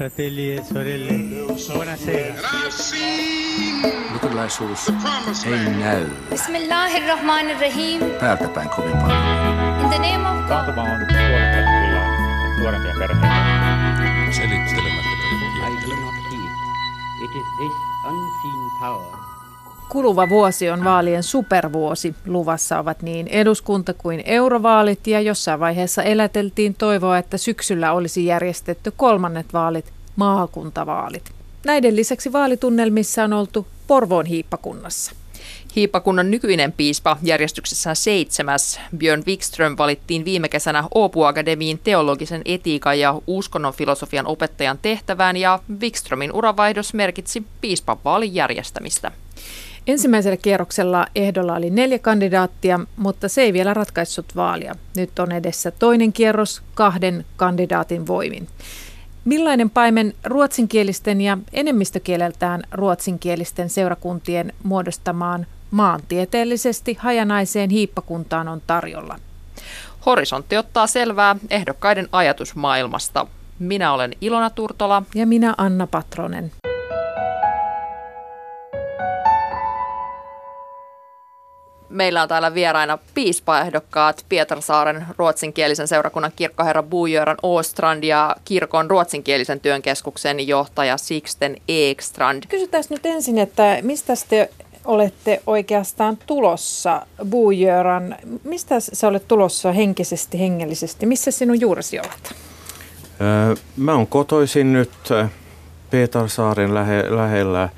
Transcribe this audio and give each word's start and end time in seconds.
Fratelli 0.00 0.54
e 0.54 0.64
sorelle, 0.64 1.12
buonasera. 1.74 2.32
Look 4.12 4.24
at 4.24 4.32
Lysol's 4.32 4.88
Hey 5.44 5.68
No. 5.76 6.08
Bismillah 6.30 6.88
ar-Rahman 6.88 7.50
ar-Rahim. 7.50 8.00
In 8.00 8.08
the 9.90 9.98
name 10.00 10.24
of 10.24 10.48
God. 10.48 10.72
It 17.20 17.30
is 17.36 17.46
this 17.58 17.74
unseen 18.06 18.70
power 18.80 19.29
Kuluva 19.90 20.28
vuosi 20.28 20.70
on 20.70 20.84
vaalien 20.84 21.22
supervuosi. 21.22 22.14
Luvassa 22.26 22.78
ovat 22.78 23.02
niin 23.02 23.26
eduskunta- 23.26 23.94
kuin 23.94 24.22
eurovaalit 24.24 25.06
ja 25.06 25.20
jossain 25.20 25.60
vaiheessa 25.60 26.02
eläteltiin 26.02 26.74
toivoa, 26.74 27.18
että 27.18 27.38
syksyllä 27.38 27.92
olisi 27.92 28.26
järjestetty 28.26 28.92
kolmannet 28.96 29.52
vaalit, 29.52 29.92
maakuntavaalit. 30.16 31.32
Näiden 31.64 31.96
lisäksi 31.96 32.32
vaalitunnelmissa 32.32 33.24
on 33.24 33.32
oltu 33.32 33.66
Porvoon 33.86 34.26
hiippakunnassa. 34.26 35.12
Hiippakunnan 35.76 36.30
nykyinen 36.30 36.72
piispa 36.72 37.16
järjestyksessään 37.22 37.96
seitsemäs 37.96 38.80
Björn 38.96 39.22
Wikström 39.26 39.74
valittiin 39.78 40.24
viime 40.24 40.48
kesänä 40.48 40.84
Åbo 40.94 41.26
Akademiin 41.26 41.80
teologisen 41.84 42.42
etiikan 42.44 42.98
ja 42.98 43.20
uskonnon 43.26 43.72
filosofian 43.72 44.26
opettajan 44.26 44.78
tehtävään 44.82 45.36
ja 45.36 45.58
Wikströmin 45.80 46.32
uravaihdos 46.32 46.94
merkitsi 46.94 47.42
piispan 47.60 47.98
vaalin 48.04 48.34
järjestämistä. 48.34 49.12
Ensimmäisellä 49.90 50.36
kierroksella 50.36 51.06
ehdolla 51.14 51.54
oli 51.54 51.70
neljä 51.70 51.98
kandidaattia, 51.98 52.80
mutta 52.96 53.28
se 53.28 53.42
ei 53.42 53.52
vielä 53.52 53.74
ratkaissut 53.74 54.36
vaalia. 54.36 54.74
Nyt 54.96 55.18
on 55.18 55.32
edessä 55.32 55.70
toinen 55.70 56.12
kierros 56.12 56.62
kahden 56.74 57.24
kandidaatin 57.36 58.06
voimin. 58.06 58.48
Millainen 59.24 59.70
paimen 59.70 60.14
ruotsinkielisten 60.24 61.20
ja 61.20 61.38
enemmistökieleltään 61.52 62.62
ruotsinkielisten 62.72 63.70
seurakuntien 63.70 64.52
muodostamaan 64.62 65.46
maantieteellisesti 65.70 66.96
hajanaiseen 67.00 67.70
hiippakuntaan 67.70 68.48
on 68.48 68.62
tarjolla? 68.66 69.18
Horisontti 70.06 70.56
ottaa 70.56 70.86
selvää 70.86 71.36
ehdokkaiden 71.50 72.08
ajatusmaailmasta. 72.12 73.26
Minä 73.58 73.92
olen 73.92 74.12
Ilona 74.20 74.50
Turtola. 74.50 75.02
Ja 75.14 75.26
minä 75.26 75.54
Anna 75.58 75.86
Patronen. 75.86 76.52
Meillä 81.90 82.22
on 82.22 82.28
täällä 82.28 82.54
vieraina 82.54 82.98
piispaehdokkaat 83.14 84.24
Pietarsaaren 84.28 85.06
ruotsinkielisen 85.18 85.88
seurakunnan 85.88 86.32
kirkkoherra 86.36 86.82
Bujöran 86.82 87.36
Åstrand 87.36 88.04
ja 88.04 88.36
kirkon 88.44 88.90
ruotsinkielisen 88.90 89.60
työnkeskuksen 89.60 90.48
johtaja 90.48 90.96
Sixten 90.96 91.56
Ekstrand. 91.68 92.42
Kysytään 92.48 92.84
nyt 92.90 93.06
ensin, 93.06 93.38
että 93.38 93.78
mistä 93.82 94.12
te 94.28 94.50
olette 94.84 95.42
oikeastaan 95.46 96.18
tulossa, 96.26 97.06
Bujöran? 97.30 98.16
Mistä 98.44 98.80
sä 98.80 99.08
olet 99.08 99.28
tulossa 99.28 99.72
henkisesti, 99.72 100.40
hengellisesti? 100.40 101.06
Missä 101.06 101.30
sinun 101.30 101.60
juuresi 101.60 101.98
ovat? 101.98 102.34
Mä 103.76 103.94
oon 103.94 104.06
kotoisin 104.06 104.72
nyt 104.72 104.90
Pietarsaaren 105.90 106.74
lähe, 106.74 107.04
lähellä 107.16 107.68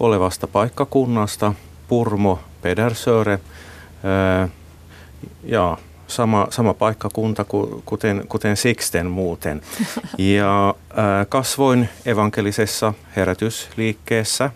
olevasta 0.00 0.46
paikkakunnasta, 0.46 1.54
Purmo, 1.88 2.38
Pedersöre– 2.62 3.38
ja 5.44 5.78
sama, 6.06 6.46
sama 6.50 6.74
paikkakunta 6.74 7.44
kuten, 7.84 8.24
kuten 8.28 8.56
Sixten 8.56 9.06
muuten. 9.06 9.60
Ja 10.18 10.74
kasvoin 11.28 11.88
evankelisessa 12.06 12.94
herätysliikkeessä 13.16 14.50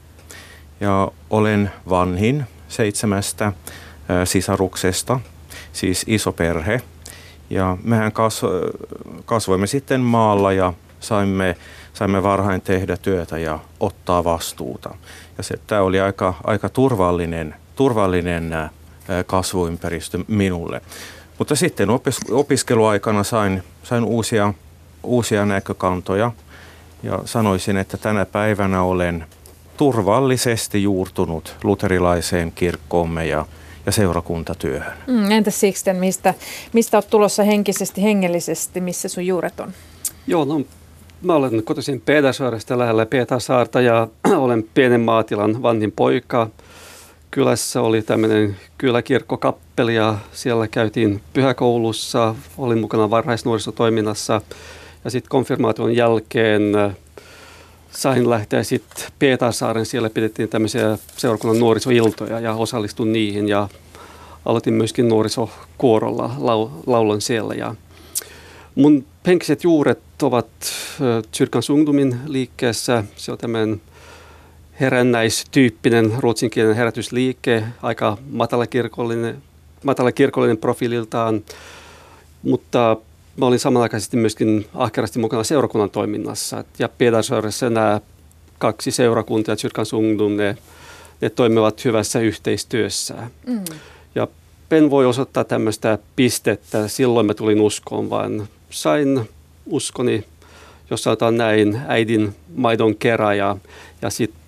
ja 0.80 1.10
olen 1.30 1.70
vanhin 1.88 2.44
seitsemästä 2.68 3.52
sisaruksesta, 4.24 5.20
siis 5.72 6.04
iso 6.06 6.32
perhe. 6.32 6.80
Ja 7.50 7.76
mehän 7.82 8.12
kasvoimme 9.24 9.66
sitten 9.66 10.00
maalla 10.00 10.52
ja 10.52 10.72
saimme, 11.00 11.56
saimme 11.92 12.22
varhain 12.22 12.60
tehdä 12.60 12.96
työtä 12.96 13.38
ja 13.38 13.58
ottaa 13.80 14.24
vastuuta. 14.24 14.94
Ja 15.38 15.42
se, 15.42 15.54
tämä 15.66 15.80
oli 15.80 16.00
aika, 16.00 16.34
aika 16.44 16.68
turvallinen, 16.68 17.54
turvallinen 17.76 18.70
kasvuympäristö 19.26 20.18
minulle. 20.28 20.80
Mutta 21.38 21.56
sitten 21.56 21.90
opis, 21.90 22.18
opiskeluaikana 22.30 23.24
sain, 23.24 23.62
sain 23.82 24.04
uusia, 24.04 24.54
uusia 25.02 25.46
näkökantoja 25.46 26.32
ja 27.02 27.18
sanoisin, 27.24 27.76
että 27.76 27.96
tänä 27.96 28.26
päivänä 28.26 28.82
olen 28.82 29.26
turvallisesti 29.76 30.82
juurtunut 30.82 31.56
luterilaiseen 31.64 32.52
kirkkoomme 32.52 33.26
ja, 33.26 33.46
ja 33.86 33.92
seurakuntatyöhön. 33.92 34.92
Mm, 35.06 35.30
entäs 35.30 35.60
Sixten, 35.60 35.96
mistä, 35.96 36.34
mistä 36.72 36.96
olet 36.96 37.10
tulossa 37.10 37.42
henkisesti, 37.42 38.02
hengellisesti, 38.02 38.80
missä 38.80 39.08
sun 39.08 39.26
juuret 39.26 39.60
on? 39.60 39.72
Joo, 40.26 40.44
no 40.44 40.60
mä 41.22 41.34
olen 41.34 41.62
kotoisin 41.62 42.00
Peetäsaaresta 42.00 42.78
lähellä 42.78 43.06
Peetäsaarta 43.06 43.80
ja 43.80 44.08
olen 44.36 44.64
pienen 44.74 45.00
maatilan 45.00 45.62
vanhin 45.62 45.92
poika– 45.92 46.48
kylässä 47.36 47.80
oli 47.82 48.02
tämmöinen 48.02 48.56
kyläkirkkokappeli 48.78 49.94
ja 49.94 50.18
siellä 50.32 50.68
käytiin 50.68 51.20
pyhäkoulussa, 51.32 52.34
olin 52.58 52.78
mukana 52.78 53.10
varhaisnuorisotoiminnassa. 53.10 54.40
Ja 55.04 55.10
sitten 55.10 55.30
konfirmaation 55.30 55.96
jälkeen 55.96 56.74
äh, 56.74 56.96
sain 57.90 58.30
lähteä 58.30 58.62
sitten 58.62 59.04
Pietarsaaren, 59.18 59.86
siellä 59.86 60.10
pidettiin 60.10 60.48
tämmöisiä 60.48 60.98
seurakunnan 61.16 61.60
nuorisoiltoja 61.60 62.40
ja 62.40 62.54
osallistuin 62.54 63.12
niihin. 63.12 63.48
Ja 63.48 63.68
aloitin 64.44 64.74
myöskin 64.74 65.08
nuorisokuorolla, 65.08 66.34
lau, 66.38 66.70
laulan 66.86 67.20
siellä. 67.20 67.54
Ja 67.54 67.74
mun 68.74 69.04
henkiset 69.26 69.64
juuret 69.64 70.22
ovat 70.22 70.48
Kyrkans 71.38 71.70
äh, 71.70 71.74
Ungdomin 71.74 72.16
liikkeessä, 72.26 73.04
se 73.16 73.32
on 73.32 73.38
tämmöinen 73.38 73.80
herännäistyyppinen 74.80 76.12
ruotsinkielinen 76.18 76.76
herätysliike, 76.76 77.64
aika 77.82 78.18
matalakirkollinen, 78.30 79.42
matalakirkollinen 79.84 80.58
profiililtaan, 80.58 81.44
mutta 82.42 82.96
mä 83.36 83.46
olin 83.46 83.58
samanaikaisesti 83.58 84.16
myöskin 84.16 84.66
ahkerasti 84.74 85.18
mukana 85.18 85.44
seurakunnan 85.44 85.90
toiminnassa. 85.90 86.64
Ja 86.78 86.88
Pietarsaaressa 86.88 87.70
nämä 87.70 88.00
kaksi 88.58 88.90
seurakuntaa, 88.90 89.56
Kyrkans 89.62 89.92
Ungdom, 89.92 90.36
ne, 90.36 90.56
ne 91.20 91.30
toimivat 91.30 91.84
hyvässä 91.84 92.20
yhteistyössä. 92.20 93.14
Mm. 93.46 93.64
Ja 94.14 94.28
en 94.70 94.90
voi 94.90 95.06
osoittaa 95.06 95.44
tämmöistä 95.44 95.98
pistettä, 96.16 96.88
silloin 96.88 97.26
mä 97.26 97.34
tulin 97.34 97.60
uskoon, 97.60 98.10
vaan 98.10 98.48
sain 98.70 99.28
uskoni, 99.66 100.24
jos 100.90 101.02
sanotaan 101.02 101.36
näin, 101.36 101.80
äidin 101.88 102.34
maidon 102.56 102.96
kerä 102.96 103.34
ja, 103.34 103.56
ja 104.02 104.10
sitten 104.10 104.45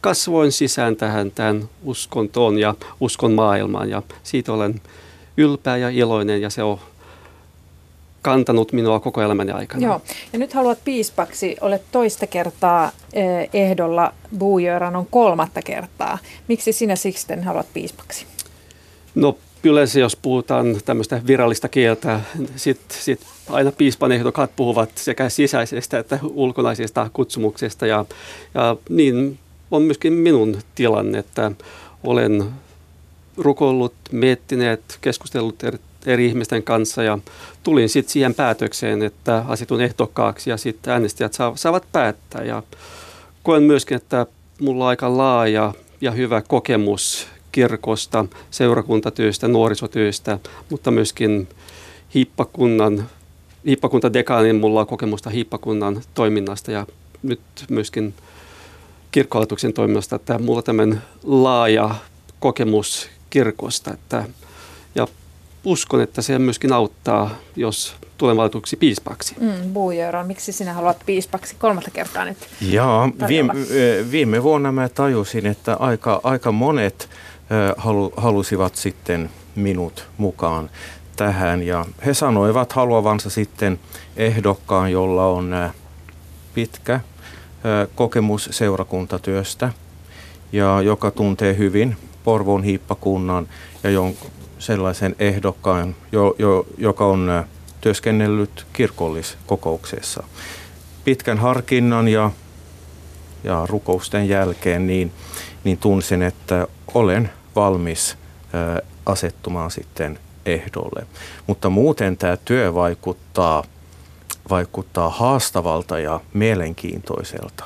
kasvoin 0.00 0.52
sisään 0.52 0.96
tähän 0.96 1.30
tämän 1.30 1.68
uskontoon 1.84 2.58
ja 2.58 2.74
uskon 3.00 3.32
maailmaan 3.32 3.90
ja 3.90 4.02
siitä 4.22 4.52
olen 4.52 4.80
ylpeä 5.36 5.76
ja 5.76 5.90
iloinen 5.90 6.42
ja 6.42 6.50
se 6.50 6.62
on 6.62 6.80
kantanut 8.22 8.72
minua 8.72 9.00
koko 9.00 9.22
elämäni 9.22 9.52
aikana. 9.52 9.86
Joo, 9.86 10.02
ja 10.32 10.38
nyt 10.38 10.52
haluat 10.52 10.78
piispaksi, 10.84 11.56
olet 11.60 11.82
toista 11.92 12.26
kertaa 12.26 12.90
eh, 13.12 13.48
ehdolla, 13.52 14.12
Bujöran 14.38 14.96
on 14.96 15.06
kolmatta 15.10 15.62
kertaa. 15.62 16.18
Miksi 16.48 16.72
sinä 16.72 16.96
Sixten 16.96 17.44
haluat 17.44 17.66
piispaksi? 17.74 18.26
No 19.14 19.38
yleensä 19.64 20.00
jos 20.00 20.16
puhutaan 20.16 20.80
tämmöistä 20.84 21.20
virallista 21.26 21.68
kieltä, 21.68 22.20
sitten 22.56 22.98
sit 23.00 23.20
aina 23.50 23.72
piispan 23.72 24.12
ehdokkaat 24.12 24.50
puhuvat 24.56 24.90
sekä 24.94 25.28
sisäisestä 25.28 25.98
että 25.98 26.18
ulkonaisesta 26.22 27.10
kutsumuksesta 27.12 27.86
ja, 27.86 28.04
ja 28.54 28.76
niin 28.88 29.38
on 29.70 29.82
myöskin 29.82 30.12
minun 30.12 30.58
tilanne, 30.74 31.18
että 31.18 31.50
olen 32.04 32.44
rukoillut, 33.36 33.94
miettineet, 34.12 34.98
keskustellut 35.00 35.64
eri, 35.64 35.78
eri 36.06 36.26
ihmisten 36.26 36.62
kanssa 36.62 37.02
ja 37.02 37.18
tulin 37.62 37.88
sitten 37.88 38.12
siihen 38.12 38.34
päätökseen, 38.34 39.02
että 39.02 39.44
asetun 39.48 39.80
ehdokkaaksi 39.80 40.50
ja 40.50 40.56
sitten 40.56 40.92
äänestäjät 40.92 41.32
saavat 41.54 41.86
päättää. 41.92 42.44
Ja 42.44 42.62
koen 43.42 43.62
myöskin, 43.62 43.96
että 43.96 44.26
mulla 44.60 44.84
on 44.84 44.90
aika 44.90 45.16
laaja 45.16 45.74
ja 46.00 46.10
hyvä 46.10 46.42
kokemus 46.42 47.28
kirkosta, 47.52 48.24
seurakuntatyöstä, 48.50 49.48
nuorisotyöstä, 49.48 50.38
mutta 50.70 50.90
myöskin 50.90 51.48
hiippakunnan, 52.14 53.08
hiippakuntadekaanin 53.66 54.56
mulla 54.56 54.80
on 54.80 54.86
kokemusta 54.86 55.30
hiippakunnan 55.30 56.02
toiminnasta 56.14 56.72
ja 56.72 56.86
nyt 57.22 57.40
myöskin 57.70 58.14
kirkkohallituksen 59.10 59.72
toiminnasta, 59.72 60.16
että 60.16 60.38
mulla 60.38 60.58
on 60.58 60.64
tämmöinen 60.64 61.02
laaja 61.22 61.94
kokemus 62.40 63.08
kirkosta. 63.30 63.94
Että, 63.94 64.24
ja 64.94 65.06
uskon, 65.64 66.00
että 66.00 66.22
se 66.22 66.38
myöskin 66.38 66.72
auttaa, 66.72 67.30
jos 67.56 67.94
tulen 68.18 68.36
valituksi 68.36 68.76
piispaksi. 68.76 69.34
Mm, 69.40 69.72
Buujöran, 69.72 70.26
miksi 70.26 70.52
sinä 70.52 70.72
haluat 70.72 71.02
piispaksi 71.06 71.56
kolmatta 71.58 71.90
kertaa 71.90 72.24
nyt? 72.24 72.38
Tarjolla? 73.18 73.28
viime, 73.28 73.54
viime 74.10 74.42
vuonna 74.42 74.72
mä 74.72 74.88
tajusin, 74.88 75.46
että 75.46 75.74
aika, 75.74 76.20
aika 76.24 76.52
monet 76.52 77.08
halu, 77.76 78.12
halusivat 78.16 78.76
sitten 78.76 79.30
minut 79.56 80.08
mukaan 80.18 80.70
tähän 81.16 81.62
ja 81.62 81.84
he 82.06 82.14
sanoivat 82.14 82.72
haluavansa 82.72 83.30
sitten 83.30 83.80
ehdokkaan, 84.16 84.92
jolla 84.92 85.26
on 85.26 85.70
pitkä 86.54 87.00
kokemus 87.94 88.48
seurakuntatyöstä 88.52 89.72
ja 90.52 90.82
joka 90.82 91.10
tuntee 91.10 91.56
hyvin 91.56 91.96
Porvoon 92.24 92.62
hiippakunnan 92.62 93.48
ja 93.82 93.90
jon, 93.90 94.14
sellaisen 94.58 95.16
ehdokkaan, 95.18 95.96
jo, 96.12 96.34
jo, 96.38 96.66
joka 96.78 97.06
on 97.06 97.44
työskennellyt 97.80 98.66
kirkolliskokouksessa. 98.72 100.22
Pitkän 101.04 101.38
harkinnan 101.38 102.08
ja, 102.08 102.30
ja 103.44 103.66
rukousten 103.68 104.28
jälkeen 104.28 104.86
niin, 104.86 105.12
niin 105.64 105.78
tunsin, 105.78 106.22
että 106.22 106.66
olen 106.94 107.30
valmis 107.60 108.16
ö, 108.54 108.82
asettumaan 109.06 109.70
sitten 109.70 110.18
ehdolle. 110.46 111.06
Mutta 111.46 111.70
muuten 111.70 112.16
tämä 112.16 112.36
työ 112.44 112.74
vaikuttaa, 112.74 113.64
vaikuttaa 114.50 115.10
haastavalta 115.10 115.98
ja 115.98 116.20
mielenkiintoiselta. 116.32 117.64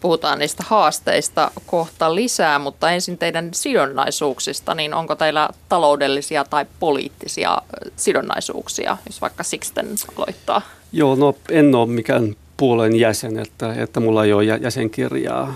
Puhutaan 0.00 0.38
niistä 0.38 0.64
haasteista 0.66 1.50
kohta 1.66 2.14
lisää, 2.14 2.58
mutta 2.58 2.90
ensin 2.90 3.18
teidän 3.18 3.48
sidonnaisuuksista, 3.54 4.74
niin 4.74 4.94
onko 4.94 5.14
teillä 5.14 5.48
taloudellisia 5.68 6.44
tai 6.44 6.66
poliittisia 6.80 7.62
sidonnaisuuksia, 7.96 8.96
jos 9.06 9.20
vaikka 9.20 9.42
Sixten 9.42 9.88
aloittaa? 10.16 10.62
Joo, 10.92 11.14
no 11.14 11.34
en 11.50 11.74
ole 11.74 11.86
mikään 11.86 12.36
puolueen 12.56 12.96
jäsen, 12.96 13.38
että, 13.38 13.74
että 13.74 14.00
mulla 14.00 14.24
ei 14.24 14.32
ole 14.32 14.44
jä- 14.44 14.58
jäsenkirjaa. 14.62 15.54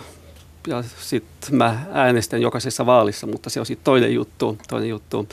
Ja 0.66 0.84
sitten 1.00 1.54
mä 1.56 1.80
äänestän 1.92 2.42
jokaisessa 2.42 2.86
vaalissa, 2.86 3.26
mutta 3.26 3.50
se 3.50 3.60
on 3.60 3.66
sitten 3.66 3.84
toinen 3.84 4.14
juttu. 4.14 4.58
Toinen 4.68 4.88
juttu. 4.88 5.28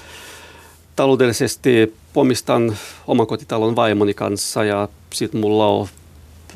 Taloudellisesti 0.96 1.96
omistan 2.16 2.78
omakotitalon 3.08 3.76
vaimoni 3.76 4.14
kanssa 4.14 4.64
ja 4.64 4.88
sitten 5.14 5.42
mulla 5.42 5.68
on 5.68 5.88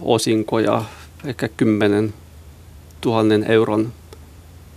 osinkoja 0.01 0.83
ehkä 1.25 1.47
10 1.47 2.13
000 3.05 3.45
euron 3.45 3.93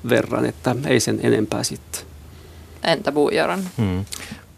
verran, 0.08 0.44
että 0.46 0.76
ei 0.86 1.00
sen 1.00 1.20
enempää 1.22 1.62
sitten. 1.62 2.00
Entä 2.84 3.12
Buujaran? 3.12 3.60
Hmm. 3.78 4.04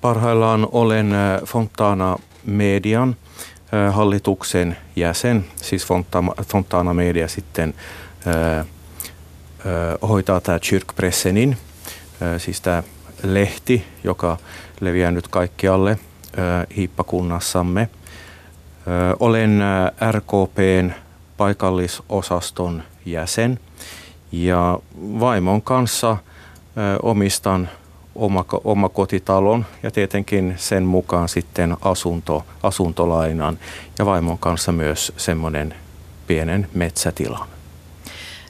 Parhaillaan 0.00 0.68
olen 0.72 1.12
ö, 1.12 1.46
Fontana 1.46 2.18
Median 2.46 3.16
ö, 3.72 3.92
hallituksen 3.92 4.76
jäsen, 4.96 5.44
siis 5.56 5.86
Fontana, 5.86 6.32
Fontana 6.42 6.94
Media 6.94 7.28
sitten 7.28 7.74
ö, 8.26 8.64
hoitaa 10.08 10.40
tämä 10.40 10.58
Kyrkpressenin, 10.70 11.56
siis 12.38 12.60
tämä 12.60 12.82
lehti, 13.22 13.84
joka 14.04 14.36
leviää 14.80 15.10
nyt 15.10 15.28
kaikkialle 15.28 15.98
hiippakunnassamme. 16.76 17.88
Olen 19.20 19.62
RKPn 20.12 20.90
paikallisosaston 21.36 22.82
jäsen 23.06 23.60
ja 24.32 24.78
vaimon 24.98 25.62
kanssa 25.62 26.16
omistan 27.02 27.68
oma, 28.14 28.44
omakotitalon 28.64 29.66
ja 29.82 29.90
tietenkin 29.90 30.54
sen 30.56 30.82
mukaan 30.82 31.28
sitten 31.28 31.76
asunto, 31.82 32.46
asuntolainan 32.62 33.58
ja 33.98 34.06
vaimon 34.06 34.38
kanssa 34.38 34.72
myös 34.72 35.12
semmoinen 35.16 35.74
pienen 36.26 36.68
metsätilan. 36.74 37.55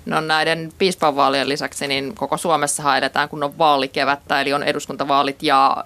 No 0.06 0.20
näiden 0.20 0.73
piispanvaalien 0.79 1.49
lisäksi 1.49 1.87
niin 1.87 2.14
koko 2.14 2.37
Suomessa 2.37 2.97
edetään 2.97 3.29
kun 3.29 3.43
on 3.43 3.58
vaalikevättä, 3.58 4.41
eli 4.41 4.53
on 4.53 4.62
eduskuntavaalit 4.62 5.43
ja 5.43 5.85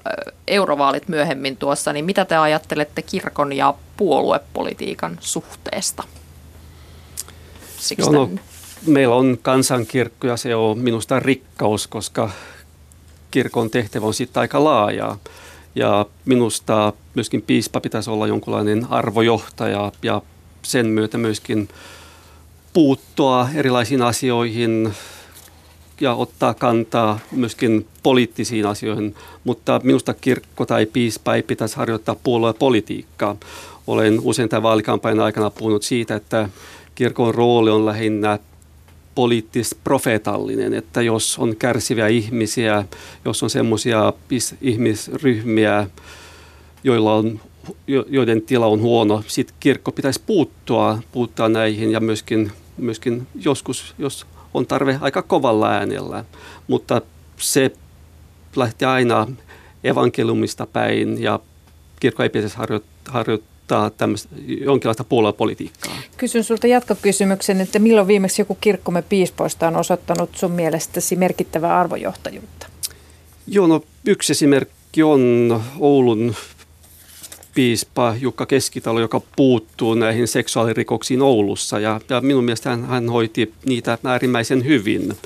eurovaalit 0.49 1.09
myöhemmin 1.09 1.57
tuossa, 1.57 1.93
niin 1.93 2.05
mitä 2.05 2.25
te 2.25 2.37
ajattelette 2.37 3.03
kirkon 3.03 3.53
ja 3.53 3.75
puoluepolitiikan 3.97 5.19
suhteesta? 5.21 6.03
Joo, 7.99 8.13
no, 8.13 8.31
meillä 8.87 9.15
on 9.15 9.39
kansankirkko 9.43 10.27
ja 10.27 10.37
se 10.37 10.55
on 10.55 10.79
minusta 10.79 11.21
rikkaus, 11.21 11.87
koska 11.87 12.31
kirkon 13.31 13.71
tehtävä 13.71 14.07
on 14.07 14.15
sitten 14.15 14.41
aika 14.41 14.65
laaja. 14.65 15.17
Ja 15.75 16.07
minusta 16.25 16.93
myöskin 17.15 17.43
piispa 17.43 17.81
pitäisi 17.81 18.11
olla 18.11 18.27
jonkunlainen 18.27 18.87
arvojohtaja 18.91 19.93
ja 20.03 20.23
sen 20.63 20.87
myötä 20.87 21.19
myöskin 21.19 21.69
puuttua 22.73 23.49
erilaisiin 23.55 24.03
asioihin 24.03 24.93
ja 26.01 26.15
ottaa 26.15 26.55
kantaa 26.55 27.19
myöskin 27.33 27.87
poliittisiin 28.03 28.67
asioihin, 28.67 29.15
mutta 29.45 29.81
minusta 29.85 30.15
kirkko 30.15 30.67
tai 30.67 30.87
piispa 30.87 31.35
ei 31.35 31.43
pitäisi 31.43 31.77
harjoittaa 31.77 32.17
puoluepolitiikkaa. 32.23 33.37
Olen 33.87 34.21
usein 34.23 34.49
tämän 34.49 34.63
vaalikampanjan 34.63 35.25
aikana 35.25 35.51
puhunut 35.51 35.83
siitä, 35.83 36.15
että 36.15 36.49
kirkon 36.95 37.35
rooli 37.35 37.71
on 37.71 37.87
lähinnä 37.87 38.39
poliittis-profeetallinen, 39.15 40.75
että 40.75 41.03
jos 41.03 41.39
on 41.39 41.57
kärsiviä 41.57 42.09
ihmisiä, 42.09 42.85
jos 43.25 43.43
on 43.43 43.51
semmoisia 43.51 44.13
ihmisryhmiä, 44.61 45.87
joilla 46.85 47.15
on, 47.15 47.41
joiden 47.87 48.43
tila 48.43 48.67
on 48.67 48.81
huono, 48.81 49.23
sitten 49.27 49.57
kirkko 49.61 49.93
pitäisi 49.93 50.21
puuttua, 50.27 50.99
puuttua 51.13 51.49
näihin 51.49 51.93
ja 51.93 52.01
myöskin, 52.01 52.53
myöskin 52.81 53.27
joskus, 53.35 53.95
jos 53.99 54.27
on 54.55 54.67
tarve 54.67 54.99
aika 55.01 55.23
kovalla 55.23 55.71
äänellä, 55.71 56.25
mutta 56.69 57.03
se 57.37 57.71
lähti 58.57 58.85
aina 58.85 59.27
evankeliumista 59.85 60.67
päin 60.67 61.23
ja 61.23 61.41
kirkko 62.01 62.23
ei 62.23 62.29
pitäisi 62.29 62.57
harjoittaa 63.09 63.91
tämmöistä 63.91 64.29
jonkinlaista 64.47 65.05
puoluepolitiikkaa. 65.05 65.93
Kysyn 66.17 66.45
sinulta 66.45 66.67
jatkokysymyksen, 66.67 67.61
että 67.61 67.79
milloin 67.79 68.07
viimeksi 68.07 68.43
joku 68.43 68.59
kirkkomme 68.61 69.03
piispoista 69.03 69.69
on 69.69 69.77
osoittanut 69.77 70.31
sun 70.37 70.51
mielestäsi 70.51 71.17
merkittävää 71.17 71.81
arvojohtajuutta? 71.81 72.67
Joo, 73.47 73.67
no 73.67 73.83
yksi 74.07 74.33
esimerkki 74.33 75.03
on 75.03 75.63
Oulun 75.79 76.35
piispa 77.55 78.15
Jukka 78.21 78.47
Keskitalo, 78.47 79.01
joka 79.01 79.21
puuttuu 79.37 79.95
näihin 79.95 80.29
seksuaalirikoksiin 80.29 81.23
Oulussa. 81.23 81.81
Ja, 81.81 82.01
ja 82.09 82.21
minun 82.21 82.45
mielestä 82.45 82.71
hän, 82.71 82.85
hän 82.85 83.09
hoiti 83.09 83.55
niitä 83.67 83.99
äärimmäisen 84.05 84.65
hyvin. 84.65 85.17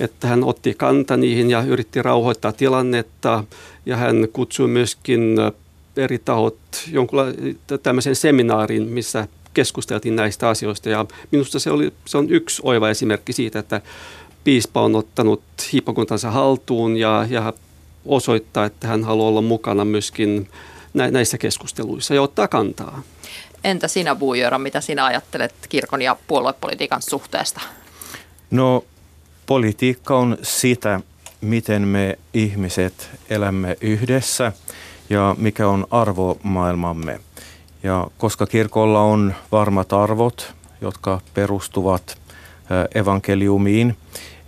Että 0.00 0.26
hän 0.26 0.44
otti 0.44 0.74
kanta 0.74 1.16
niihin 1.16 1.50
ja 1.50 1.62
yritti 1.62 2.02
rauhoittaa 2.02 2.52
tilannetta 2.52 3.44
ja 3.86 3.96
hän 3.96 4.28
kutsui 4.32 4.68
myöskin 4.68 5.36
eri 5.96 6.18
tahot 6.18 6.58
jonkun 6.90 7.18
tämmöisen 7.82 8.16
seminaarin, 8.16 8.82
missä 8.82 9.28
keskusteltiin 9.54 10.16
näistä 10.16 10.48
asioista. 10.48 10.88
Ja 10.88 11.06
minusta 11.30 11.58
se, 11.58 11.70
oli, 11.70 11.92
se 12.04 12.18
on 12.18 12.30
yksi 12.30 12.62
oiva 12.64 12.90
esimerkki 12.90 13.32
siitä, 13.32 13.58
että 13.58 13.80
piispa 14.44 14.82
on 14.82 14.96
ottanut 14.96 15.42
hiippakuntansa 15.72 16.30
haltuun 16.30 16.96
ja, 16.96 17.26
ja 17.30 17.52
osoittaa, 18.04 18.64
että 18.64 18.88
hän 18.88 19.04
haluaa 19.04 19.28
olla 19.28 19.42
mukana 19.42 19.84
myöskin 19.84 20.48
näissä 20.94 21.38
keskusteluissa 21.38 22.14
ja 22.14 22.22
ottaa 22.22 22.48
kantaa. 22.48 23.02
Entä 23.64 23.88
sinä 23.88 24.14
Buujöra, 24.14 24.58
mitä 24.58 24.80
sinä 24.80 25.04
ajattelet 25.04 25.54
kirkon 25.68 26.02
ja 26.02 26.16
puoluepolitiikan 26.26 27.02
suhteesta? 27.02 27.60
No 28.50 28.84
politiikka 29.46 30.16
on 30.18 30.38
sitä, 30.42 31.00
miten 31.40 31.88
me 31.88 32.18
ihmiset 32.34 33.10
elämme 33.30 33.76
yhdessä 33.80 34.52
ja 35.10 35.34
mikä 35.38 35.68
on 35.68 35.86
arvomaailmamme. 35.90 37.20
Ja 37.82 38.06
koska 38.18 38.46
kirkolla 38.46 39.02
on 39.02 39.34
varmat 39.52 39.92
arvot, 39.92 40.54
jotka 40.80 41.20
perustuvat 41.34 42.18
evankeliumiin, 42.94 43.96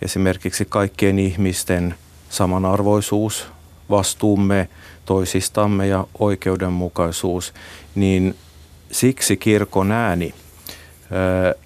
esimerkiksi 0.03 0.65
kaikkien 0.65 1.19
ihmisten 1.19 1.95
samanarvoisuus, 2.31 3.47
vastuumme 3.91 4.69
toisistamme 5.05 5.87
ja 5.87 6.07
oikeudenmukaisuus, 6.19 7.55
niin 7.95 8.35
siksi 8.91 9.37
kirkon 9.37 9.93
ääni 9.93 10.35
ö, 11.13 11.59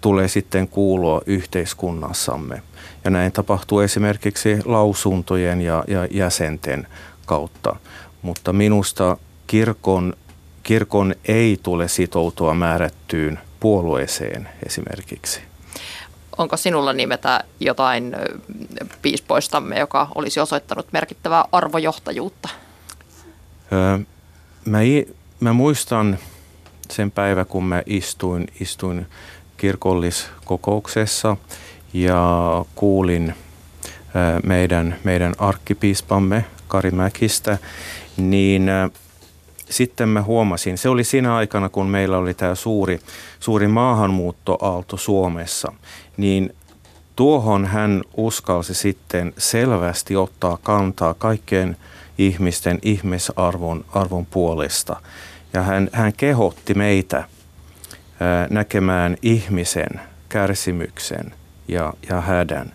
tulee 0.00 0.28
sitten 0.28 0.68
kuulua 0.68 1.22
yhteiskunnassamme. 1.26 2.62
Ja 3.04 3.10
näin 3.10 3.32
tapahtuu 3.32 3.80
esimerkiksi 3.80 4.58
lausuntojen 4.64 5.60
ja, 5.60 5.84
ja 5.88 6.06
jäsenten 6.10 6.86
kautta. 7.26 7.76
Mutta 8.22 8.52
minusta 8.52 9.16
kirkon, 9.46 10.14
kirkon 10.62 11.14
ei 11.24 11.58
tule 11.62 11.88
sitoutua 11.88 12.54
määrättyyn 12.54 13.38
puolueeseen 13.60 14.48
esimerkiksi. 14.66 15.51
Onko 16.42 16.56
sinulla 16.56 16.92
nimetä 16.92 17.44
jotain 17.60 18.16
piispoistamme, 19.02 19.78
joka 19.78 20.08
olisi 20.14 20.40
osoittanut 20.40 20.86
merkittävää 20.92 21.44
arvojohtajuutta? 21.52 22.48
Ö, 23.72 23.98
mä, 24.64 24.78
mä 25.40 25.52
muistan 25.52 26.18
sen 26.90 27.10
päivä, 27.10 27.44
kun 27.44 27.64
mä 27.64 27.82
istuin, 27.86 28.48
istuin 28.60 29.06
kirkolliskokouksessa 29.56 31.36
ja 31.92 32.64
kuulin 32.74 33.34
meidän, 34.46 34.96
meidän 35.04 35.34
arkkipiispamme 35.38 36.44
Kari 36.68 36.90
Mäkistä, 36.90 37.58
niin 38.16 38.70
sitten 39.70 40.08
mä 40.08 40.22
huomasin, 40.22 40.78
se 40.78 40.88
oli 40.88 41.04
siinä 41.04 41.36
aikana, 41.36 41.68
kun 41.68 41.86
meillä 41.86 42.18
oli 42.18 42.34
tämä 42.34 42.54
suuri, 42.54 43.00
suuri 43.40 43.68
maahanmuuttoaalto 43.68 44.96
Suomessa, 44.96 45.72
niin 46.16 46.54
tuohon 47.16 47.66
hän 47.66 48.02
uskalsi 48.16 48.74
sitten 48.74 49.34
selvästi 49.38 50.16
ottaa 50.16 50.58
kantaa 50.62 51.14
kaikkien 51.14 51.76
ihmisten 52.18 52.78
ihmisarvon 52.82 53.84
arvon 53.92 54.26
puolesta. 54.26 54.96
Ja 55.52 55.62
hän, 55.62 55.88
hän 55.92 56.12
kehotti 56.12 56.74
meitä 56.74 57.24
ää, 58.20 58.46
näkemään 58.50 59.16
ihmisen 59.22 60.00
kärsimyksen 60.28 61.34
ja, 61.68 61.94
ja 62.08 62.20
hädän. 62.20 62.72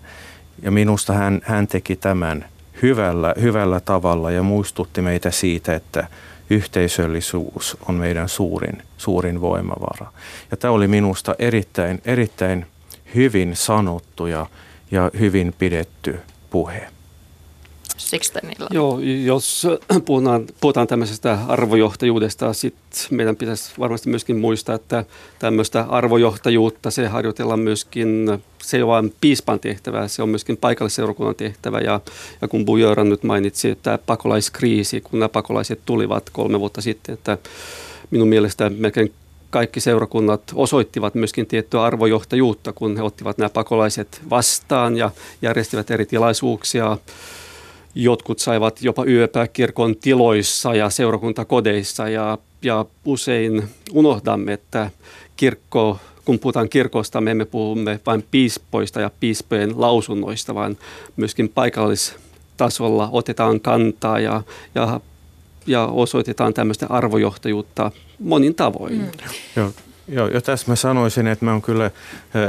Ja 0.61 0.71
minusta 0.71 1.13
hän, 1.13 1.41
hän 1.43 1.67
teki 1.67 1.95
tämän 1.95 2.45
hyvällä, 2.81 3.33
hyvällä 3.41 3.79
tavalla 3.79 4.31
ja 4.31 4.43
muistutti 4.43 5.01
meitä 5.01 5.31
siitä, 5.31 5.75
että 5.75 6.07
yhteisöllisyys 6.49 7.77
on 7.87 7.95
meidän 7.95 8.29
suurin, 8.29 8.83
suurin 8.97 9.41
voimavara. 9.41 10.11
Ja 10.51 10.57
tämä 10.57 10.71
oli 10.71 10.87
minusta 10.87 11.35
erittäin, 11.39 12.01
erittäin 12.05 12.65
hyvin 13.15 13.55
sanottu 13.55 14.25
ja, 14.25 14.45
ja 14.91 15.11
hyvin 15.19 15.53
pidetty 15.59 16.19
puhe. 16.49 16.87
Sixtenillä. 17.97 18.67
Joo, 18.71 18.99
jos 19.25 19.67
puhutaan, 20.05 20.45
puhutaan 20.61 20.87
tämmöisestä 20.87 21.39
arvojohtajuudesta, 21.47 22.53
sitten 22.53 22.99
meidän 23.11 23.35
pitäisi 23.35 23.73
varmasti 23.79 24.09
myöskin 24.09 24.37
muistaa, 24.37 24.75
että 24.75 25.05
tämmöistä 25.39 25.85
arvojohtajuutta 25.89 26.91
se 26.91 27.07
harjoitellaan 27.07 27.59
myöskin, 27.59 28.39
se 28.61 28.77
ei 28.77 28.83
ole 28.83 28.91
vain 28.91 29.13
piispan 29.21 29.59
tehtävä, 29.59 30.07
se 30.07 30.21
on 30.21 30.29
myöskin 30.29 30.57
paikallisseurakunnan 30.57 31.35
tehtävä. 31.35 31.79
Ja, 31.79 32.01
ja 32.41 32.47
kun 32.47 32.65
Bujöran 32.65 33.09
nyt 33.09 33.23
mainitsi, 33.23 33.69
että 33.69 33.99
pakolaiskriisi, 34.05 35.01
kun 35.01 35.19
nämä 35.19 35.29
pakolaiset 35.29 35.79
tulivat 35.85 36.29
kolme 36.29 36.59
vuotta 36.59 36.81
sitten, 36.81 37.13
että 37.13 37.37
minun 38.11 38.27
mielestä 38.27 38.69
melkein 38.69 39.13
kaikki 39.49 39.79
seurakunnat 39.79 40.41
osoittivat 40.55 41.15
myöskin 41.15 41.45
tiettyä 41.47 41.83
arvojohtajuutta, 41.83 42.73
kun 42.73 42.97
he 42.97 43.03
ottivat 43.03 43.37
nämä 43.37 43.49
pakolaiset 43.49 44.21
vastaan 44.29 44.97
ja 44.97 45.11
järjestivät 45.41 45.91
eri 45.91 46.05
tilaisuuksia. 46.05 46.97
Jotkut 47.95 48.39
saivat 48.39 48.81
jopa 48.81 49.05
yöpää 49.05 49.47
kirkon 49.47 49.95
tiloissa 49.95 50.75
ja 50.75 50.89
seurakuntakodeissa 50.89 52.09
ja, 52.09 52.37
ja 52.61 52.85
usein 53.05 53.69
unohdamme, 53.91 54.53
että 54.53 54.89
kirkko, 55.37 55.99
kun 56.25 56.39
puhutaan 56.39 56.69
kirkosta, 56.69 57.21
me 57.21 57.31
emme 57.31 57.45
puhumme 57.45 57.99
vain 58.05 58.25
piispoista 58.31 59.01
ja 59.01 59.11
piispojen 59.19 59.81
lausunnoista, 59.81 60.55
vaan 60.55 60.77
myöskin 61.15 61.49
paikallistasolla 61.49 63.09
otetaan 63.11 63.59
kantaa 63.59 64.19
ja, 64.19 64.43
ja, 64.75 64.99
ja 65.67 65.85
osoitetaan 65.85 66.53
tämmöistä 66.53 66.85
arvojohtajuutta 66.89 67.91
monin 68.19 68.55
tavoin. 68.55 68.97
Mm. 68.97 69.07
Joo, 69.55 69.71
Joo, 70.09 70.27
ja 70.27 70.41
tässä 70.41 70.71
mä 70.71 70.75
sanoisin, 70.75 71.27
että 71.27 71.45
mä 71.45 71.51
oon 71.51 71.61
kyllä 71.61 71.91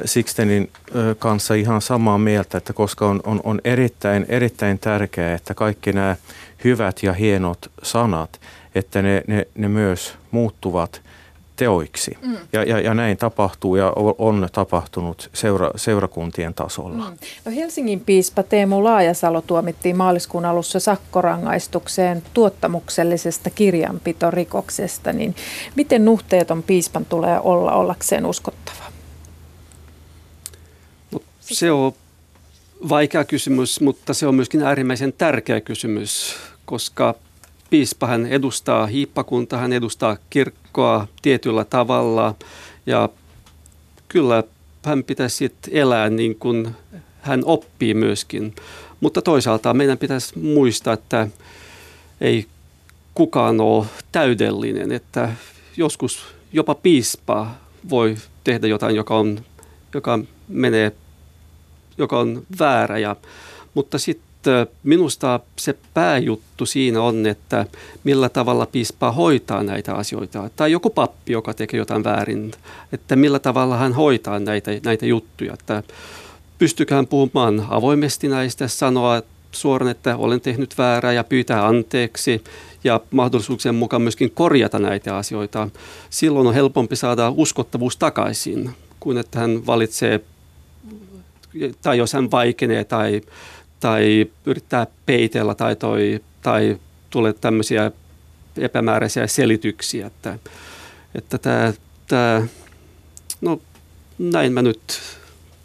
Sixtenin 0.04 0.70
kanssa 1.18 1.54
ihan 1.54 1.82
samaa 1.82 2.18
mieltä, 2.18 2.58
että 2.58 2.72
koska 2.72 3.08
on, 3.08 3.20
on, 3.24 3.40
on 3.44 3.60
erittäin, 3.64 4.26
erittäin 4.28 4.78
tärkeää, 4.78 5.34
että 5.34 5.54
kaikki 5.54 5.92
nämä 5.92 6.16
hyvät 6.64 7.02
ja 7.02 7.12
hienot 7.12 7.70
sanat, 7.82 8.40
että 8.74 9.02
ne, 9.02 9.22
ne, 9.26 9.46
ne 9.54 9.68
myös 9.68 10.14
muuttuvat 10.30 11.02
teoiksi. 11.58 12.18
Mm. 12.22 12.36
Ja, 12.52 12.62
ja, 12.64 12.80
ja 12.80 12.94
näin 12.94 13.16
tapahtuu 13.16 13.76
ja 13.76 13.92
on 14.18 14.48
tapahtunut 14.52 15.30
seura, 15.34 15.70
seurakuntien 15.76 16.54
tasolla. 16.54 17.10
Mm. 17.10 17.16
No 17.44 17.52
Helsingin 17.52 18.00
piispa 18.00 18.42
Teemu 18.42 18.84
Laajasalo 18.84 19.42
tuomittiin 19.42 19.96
maaliskuun 19.96 20.44
alussa 20.44 20.80
sakkorangaistukseen 20.80 22.22
tuottamuksellisesta 22.34 23.50
kirjanpitorikoksesta. 23.50 25.12
Niin 25.12 25.34
miten 25.74 26.04
nuhteeton 26.04 26.62
piispan 26.62 27.04
tulee 27.04 27.40
olla 27.40 27.72
ollakseen 27.72 28.26
uskottava? 28.26 28.84
No, 31.12 31.20
se 31.40 31.72
on 31.72 31.92
vaikea 32.88 33.24
kysymys, 33.24 33.80
mutta 33.80 34.14
se 34.14 34.26
on 34.26 34.34
myöskin 34.34 34.62
äärimmäisen 34.62 35.12
tärkeä 35.12 35.60
kysymys, 35.60 36.36
koska 36.64 37.14
piispa 37.70 38.06
hän 38.06 38.26
edustaa 38.26 38.86
hiippakuntaa, 38.86 39.60
hän 39.60 39.72
edustaa 39.72 40.16
kirkkoa 40.30 41.08
tietyllä 41.22 41.64
tavalla 41.64 42.34
ja 42.86 43.08
kyllä 44.08 44.44
hän 44.84 45.04
pitäisi 45.04 45.54
elää 45.70 46.10
niin 46.10 46.34
kuin 46.34 46.76
hän 47.20 47.42
oppii 47.44 47.94
myöskin. 47.94 48.54
Mutta 49.00 49.22
toisaalta 49.22 49.74
meidän 49.74 49.98
pitäisi 49.98 50.38
muistaa, 50.38 50.94
että 50.94 51.28
ei 52.20 52.46
kukaan 53.14 53.60
ole 53.60 53.86
täydellinen, 54.12 54.92
että 54.92 55.32
joskus 55.76 56.24
jopa 56.52 56.74
piispa 56.74 57.50
voi 57.90 58.16
tehdä 58.44 58.66
jotain, 58.66 58.96
joka, 58.96 59.16
on, 59.16 59.40
joka 59.94 60.18
menee, 60.48 60.92
joka 61.98 62.18
on 62.18 62.42
väärä. 62.58 62.98
Ja, 62.98 63.16
mutta 63.74 63.98
sitten 63.98 64.27
minusta 64.82 65.40
se 65.56 65.74
pääjuttu 65.94 66.66
siinä 66.66 67.02
on, 67.02 67.26
että 67.26 67.66
millä 68.04 68.28
tavalla 68.28 68.66
piispa 68.66 69.12
hoitaa 69.12 69.62
näitä 69.62 69.94
asioita. 69.94 70.50
Tai 70.56 70.72
joku 70.72 70.90
pappi, 70.90 71.32
joka 71.32 71.54
tekee 71.54 71.78
jotain 71.78 72.04
väärin, 72.04 72.52
että 72.92 73.16
millä 73.16 73.38
tavalla 73.38 73.76
hän 73.76 73.92
hoitaa 73.92 74.38
näitä, 74.38 74.70
näitä 74.84 75.06
juttuja. 75.06 75.54
Että 75.54 75.82
pystykään 76.58 77.06
puhumaan 77.06 77.66
avoimesti 77.70 78.28
näistä, 78.28 78.68
sanoa 78.68 79.22
suoraan, 79.52 79.90
että 79.90 80.16
olen 80.16 80.40
tehnyt 80.40 80.78
väärää 80.78 81.12
ja 81.12 81.24
pyytää 81.24 81.66
anteeksi 81.66 82.44
ja 82.84 83.00
mahdollisuuksien 83.10 83.74
mukaan 83.74 84.02
myöskin 84.02 84.30
korjata 84.30 84.78
näitä 84.78 85.16
asioita. 85.16 85.68
Silloin 86.10 86.46
on 86.46 86.54
helpompi 86.54 86.96
saada 86.96 87.32
uskottavuus 87.36 87.96
takaisin, 87.96 88.70
kuin 89.00 89.18
että 89.18 89.40
hän 89.40 89.66
valitsee, 89.66 90.20
tai 91.82 91.98
jos 91.98 92.12
hän 92.12 92.30
vaikenee 92.30 92.84
tai 92.84 93.20
tai 93.80 94.26
yrittää 94.46 94.86
peitellä 95.06 95.54
tai, 95.54 95.76
toi, 95.76 96.20
tai 96.42 96.78
tulee 97.10 97.32
tämmöisiä 97.32 97.90
epämääräisiä 98.58 99.26
selityksiä, 99.26 100.06
että, 100.06 100.38
että 101.14 101.38
tämä, 101.38 101.72
tämä, 102.06 102.42
no 103.40 103.60
näin 104.18 104.52
mä 104.52 104.62
nyt 104.62 105.00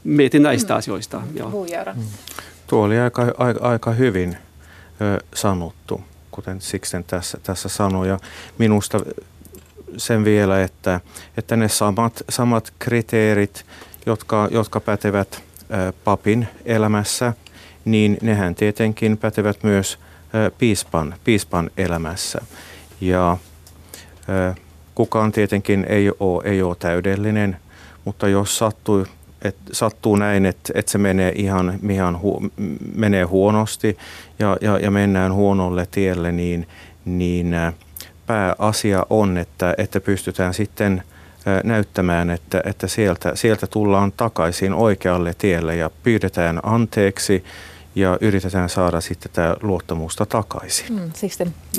mietin 0.03 0.43
näistä 0.43 0.73
mm. 0.73 0.77
asioista. 0.77 1.21
Joo. 1.35 1.65
Mm. 1.95 2.03
Tuo 2.67 2.83
oli 2.83 2.99
aika, 2.99 3.33
aika, 3.37 3.59
aika 3.69 3.91
hyvin 3.91 4.37
ö, 5.01 5.23
sanottu, 5.35 6.01
kuten 6.31 6.61
Sixten 6.61 7.03
tässä, 7.03 7.37
tässä 7.43 7.69
sanoi. 7.69 8.07
Ja 8.07 8.19
minusta 8.57 8.99
sen 9.97 10.25
vielä, 10.25 10.63
että, 10.63 11.01
että 11.37 11.55
ne 11.55 11.69
samat, 11.69 12.23
samat 12.29 12.73
kriteerit, 12.79 13.65
jotka, 14.05 14.47
jotka 14.51 14.79
pätevät 14.79 15.43
ö, 15.61 15.93
papin 16.03 16.47
elämässä– 16.65 17.33
niin 17.85 18.17
nehän 18.21 18.55
tietenkin 18.55 19.17
pätevät 19.17 19.63
myös 19.63 19.99
piispan, 20.57 21.15
piispan 21.23 21.69
elämässä. 21.77 22.41
Ja 23.01 23.37
kukaan 24.95 25.31
tietenkin 25.31 25.85
ei 25.89 26.11
ole, 26.19 26.43
ei 26.45 26.61
ole 26.61 26.75
täydellinen, 26.79 27.57
mutta 28.05 28.27
jos 28.27 28.57
sattuu, 28.57 29.05
et, 29.41 29.55
sattuu 29.71 30.15
näin, 30.15 30.45
että 30.45 30.73
et 30.75 30.87
se 30.87 30.97
menee 30.97 31.31
ihan, 31.35 31.79
ihan 31.89 32.21
hu, 32.21 32.43
menee 32.95 33.23
huonosti 33.23 33.97
ja, 34.39 34.57
ja, 34.61 34.77
ja 34.77 34.91
mennään 34.91 35.33
huonolle 35.33 35.87
tielle, 35.91 36.31
niin, 36.31 36.67
niin 37.05 37.55
pääasia 38.25 39.05
on, 39.09 39.37
että, 39.37 39.75
että 39.77 40.01
pystytään 40.01 40.53
sitten 40.53 41.03
näyttämään, 41.63 42.29
että, 42.29 42.61
että 42.65 42.87
sieltä, 42.87 43.31
sieltä 43.35 43.67
tullaan 43.67 44.11
takaisin 44.11 44.73
oikealle 44.73 45.33
tielle 45.37 45.75
ja 45.75 45.89
pyydetään 46.03 46.59
anteeksi 46.63 47.43
ja 47.95 48.17
yritetään 48.21 48.69
saada 48.69 49.01
sitten 49.01 49.31
tämä 49.33 49.55
luottamusta 49.61 50.25
takaisin. 50.25 50.85
Mm, 50.93 51.11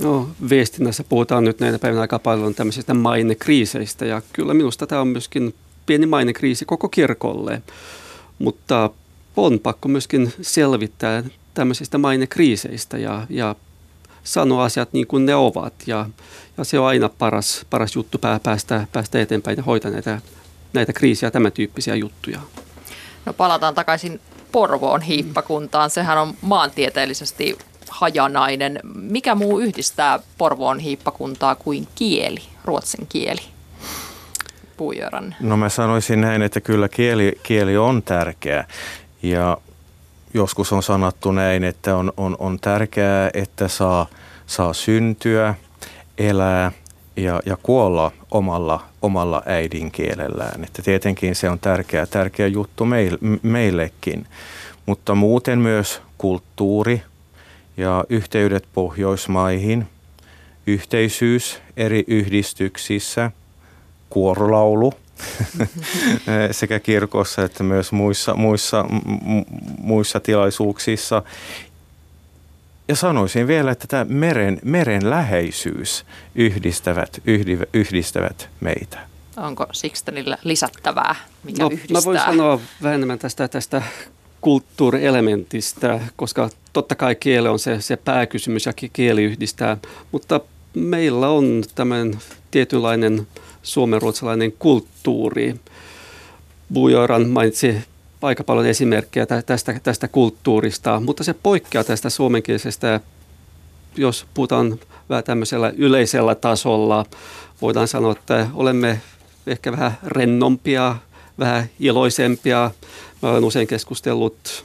no, 0.02 0.28
viestinnässä 0.50 1.04
puhutaan 1.09 1.44
nyt 1.44 1.61
näinä 1.61 1.78
päivinä 1.78 2.00
aika 2.00 2.18
paljon 2.18 2.54
tämmöisistä 2.54 2.94
mainekriiseistä 2.94 4.04
ja 4.06 4.23
kyllä 4.33 4.54
minusta 4.54 4.87
tämä 4.87 5.00
on 5.00 5.09
myöskin 5.09 5.54
pieni 5.87 6.06
mainekriisi 6.06 6.64
koko 6.64 6.88
kirkolle, 6.88 7.62
mutta 8.38 8.90
on 9.37 9.61
pakko 9.61 9.88
myöskin 9.88 10.33
selvittää 10.40 11.23
tämmöisistä 11.54 11.99
mainekriiseistä 11.99 12.99
ja, 12.99 13.26
ja 13.30 13.56
sanoa 14.25 14.64
asiat 14.64 14.92
niin 14.92 15.06
kuin 15.06 15.26
ne 15.26 15.35
ovat 15.35 15.75
ja, 15.87 16.06
ja 16.59 16.64
se 16.64 16.78
on 16.78 16.87
aina 16.87 17.09
paras, 17.09 17.66
paras 17.71 17.97
juttu 17.97 18.18
päästä, 18.42 18.87
päästä 18.92 19.21
eteenpäin 19.21 19.56
ja 19.56 19.62
hoitaa 19.62 19.90
näitä, 19.90 20.21
näitä 20.73 20.92
kriisiä, 20.92 21.30
tämän 21.30 21.52
tyyppisiä 21.52 21.94
juttuja. 21.94 22.40
No 23.26 23.33
palataan 23.33 23.75
takaisin 23.75 24.21
Porvoon 24.54 25.02
hiippakuntaan. 25.02 25.90
Sehän 25.90 26.18
on 26.18 26.34
maantieteellisesti 26.40 27.58
hajanainen. 27.88 28.80
Mikä 28.94 29.34
muu 29.34 29.61
yhdistää 29.61 30.18
Porvoon 30.38 30.78
hiippakuntaa 30.78 31.54
kuin 31.54 31.88
kieli, 31.94 32.42
ruotsin 32.64 33.06
kieli? 33.06 33.40
Puujöran. 34.76 35.34
No 35.40 35.56
mä 35.56 35.68
sanoisin 35.68 36.20
näin, 36.20 36.42
että 36.42 36.61
kyllä 36.61 36.88
kieli, 36.88 37.40
kieli 37.42 37.76
on 37.76 38.02
tärkeä 38.02 38.64
ja 39.23 39.58
joskus 40.34 40.73
on 40.73 40.82
sanottu 40.82 41.32
näin, 41.32 41.64
että 41.64 41.96
on, 41.96 42.12
on, 42.16 42.37
on 42.38 42.61
tärkeää, 42.61 43.30
että 43.34 43.68
saa, 43.68 44.06
saa 44.46 44.73
syntyä, 44.73 45.54
elää 46.18 46.73
ja, 47.16 47.40
ja 47.47 47.56
kuolla 47.62 48.12
omalla, 48.30 48.85
omalla 49.02 49.42
äidinkielellään. 49.47 50.64
Että 50.64 50.83
tietenkin 50.83 51.35
se 51.35 51.50
on 51.50 51.59
tärkeä, 51.59 52.06
tärkeä 52.06 52.47
juttu 52.47 52.85
meil, 52.85 53.18
meillekin, 53.42 54.26
mutta 54.87 55.14
muuten 55.14 55.59
myös 55.59 56.02
kulttuuri 56.18 57.02
ja 57.76 58.04
yhteydet 58.09 58.64
Pohjoismaihin, 58.75 59.87
yhteisyys 60.66 61.61
eri 61.76 62.04
yhdistyksissä, 62.06 63.30
kuorolaulu– 64.11 64.92
sekä 66.50 66.80
kirkossa 66.80 67.44
että 67.44 67.62
myös 67.62 67.92
muissa, 67.92 68.35
muissa, 68.35 68.85
muissa 69.78 70.21
tilaisuuksissa. 70.21 71.23
Ja 72.88 72.97
sanoisin 72.97 73.47
vielä, 73.47 73.71
että 73.71 73.87
tämä 73.87 74.05
meren, 74.05 74.59
meren 74.64 75.11
läheisyys 75.11 76.05
yhdistävät, 76.35 77.23
yhdi, 77.26 77.59
yhdistävät 77.73 78.49
meitä. 78.61 78.99
Onko 79.37 79.67
Sixtenillä 79.73 80.38
lisättävää, 80.45 81.14
mikä 81.45 81.62
no, 81.62 81.71
yhdistää? 81.73 82.00
Mä 82.00 82.05
voin 82.05 82.19
sanoa 82.19 82.61
vähän 82.83 82.95
enemmän 82.95 83.19
tästä, 83.19 83.49
tästä 83.49 83.83
kulttuurielementistä, 84.41 86.00
koska 86.17 86.50
totta 86.73 86.95
kai 86.95 87.14
kieli 87.14 87.49
on 87.49 87.59
se, 87.59 87.81
se 87.81 87.97
pääkysymys 87.97 88.67
ja 88.67 88.73
kieli 88.93 89.25
yhdistää, 89.25 89.76
mutta 90.12 90.41
meillä 90.75 91.29
on 91.29 91.62
tämmöinen 91.75 92.19
tietynlainen 92.50 93.26
suomenruotsalainen 93.62 94.53
kulttuuri. 94.53 95.55
Bujoran 96.73 97.29
mainitsi 97.29 97.76
aika 98.25 98.45
paljon 98.45 98.66
esimerkkejä 98.66 99.26
tästä, 99.26 99.81
tästä 99.83 100.09
kulttuurista, 100.09 101.00
mutta 101.00 101.25
se 101.25 101.35
poikkeaa 101.35 101.85
tästä 101.85 102.11
suomenkielisestä, 102.11 103.00
jos 103.97 104.26
puhutaan 104.35 104.78
vähän 105.09 105.25
tämmöisellä 105.25 105.73
yleisellä 105.76 106.35
tasolla. 106.35 107.07
Voidaan 107.62 107.88
sanoa, 107.88 108.12
että 108.12 108.47
olemme 108.54 109.00
ehkä 109.47 109.73
vähän 109.73 109.99
rennompia, 110.07 110.97
vähän 111.38 111.66
iloisempia. 111.81 112.71
Mä 113.23 113.31
olen 113.31 113.45
usein 113.45 113.66
keskustellut 113.66 114.64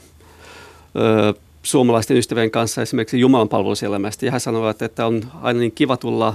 ö, 0.96 1.34
suomalaisten 1.62 2.16
ystävien 2.16 2.50
kanssa 2.50 2.82
esimerkiksi 2.82 3.20
Jumalanpalveluselämästä. 3.20 4.26
Ja 4.26 4.32
hän 4.32 4.40
sanoo, 4.40 4.70
että 4.70 5.06
on 5.06 5.22
aina 5.42 5.60
niin 5.60 5.72
kiva 5.72 5.96
tulla 5.96 6.34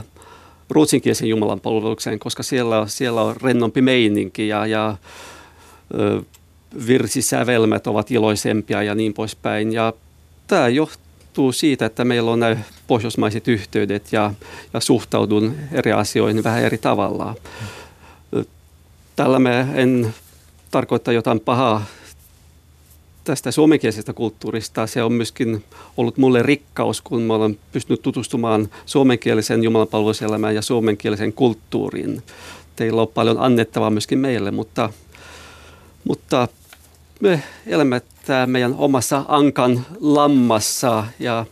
ruotsinkielisen 0.70 1.30
Jumalan 1.30 1.60
palvelukseen, 1.60 2.20
koska 2.20 2.44
siellä, 2.44 2.88
siellä 2.88 3.22
on 3.22 3.36
rennompi 3.42 3.82
meininki 3.82 4.48
ja, 4.48 4.66
ja 4.66 4.98
ö, 6.00 6.22
virsisävelmät 6.88 7.88
ovat 7.88 8.12
iloisempia 8.12 8.84
ja 8.84 8.96
niin 8.96 9.14
poispäin. 9.14 9.74
Ja 9.74 9.94
tämä 10.48 10.68
johtuu 10.68 11.52
siitä, 11.52 11.86
että 11.86 12.06
meillä 12.06 12.32
on 12.32 12.40
nämä 12.40 12.58
pohjoismaiset 12.88 13.48
yhteydet 13.48 14.14
ja, 14.14 14.34
ja 14.74 14.80
suhtaudun 14.80 15.56
eri 15.72 15.92
asioihin 15.92 16.44
vähän 16.44 16.64
eri 16.64 16.78
tavalla. 16.78 17.36
Tällä 19.16 19.40
me 19.40 19.68
en 19.74 20.14
tarkoita 20.72 21.12
jotain 21.12 21.40
pahaa 21.40 21.86
tästä 23.24 23.52
suomenkielisestä 23.52 24.14
kulttuurista. 24.14 24.88
Se 24.88 25.04
on 25.04 25.14
myöskin 25.14 25.64
ollut 25.98 26.18
mulle 26.18 26.44
rikkaus, 26.44 27.02
kun 27.02 27.22
mä 27.22 27.34
olen 27.34 27.60
pystynyt 27.72 28.02
tutustumaan 28.02 28.70
suomenkielisen 28.86 29.64
jumalanpalveluselämään 29.64 30.56
ja 30.56 30.62
suomenkielisen 30.62 31.34
kulttuuriin. 31.34 32.24
Teillä 32.76 33.02
on 33.02 33.08
paljon 33.08 33.40
annettavaa 33.40 33.90
myöskin 33.90 34.20
meille, 34.20 34.52
mutta, 34.52 34.90
mutta 36.04 36.48
me 37.20 37.44
elämme 37.68 38.02
tämä 38.26 38.48
meidän 38.48 38.76
omassa 38.78 39.26
ankan 39.28 39.86
lammassa 40.00 41.06
ja, 41.20 41.46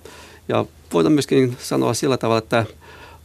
ja 0.47 0.65
voidaan 0.93 1.13
myöskin 1.13 1.57
sanoa 1.59 1.93
sillä 1.93 2.17
tavalla, 2.17 2.37
että 2.37 2.65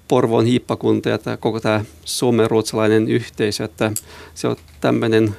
Porvoon 0.08 0.46
hiippakunta 0.46 1.08
ja 1.08 1.18
tämä, 1.18 1.36
koko 1.36 1.60
tämä 1.60 1.84
suomen-ruotsalainen 2.04 3.08
yhteisö, 3.08 3.64
että 3.64 3.92
se 4.34 4.48
on 4.48 4.56
tämmöinen 4.80 5.36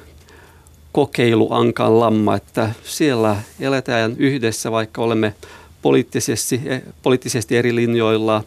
kokeiluankan 0.92 2.00
lamma, 2.00 2.36
että 2.36 2.70
siellä 2.84 3.36
eletään 3.60 4.16
yhdessä, 4.18 4.72
vaikka 4.72 5.02
olemme 5.02 5.34
poliittisesti, 5.82 6.60
eh, 6.64 6.82
poliittisesti 7.02 7.56
eri 7.56 7.74
linjoilla. 7.74 8.44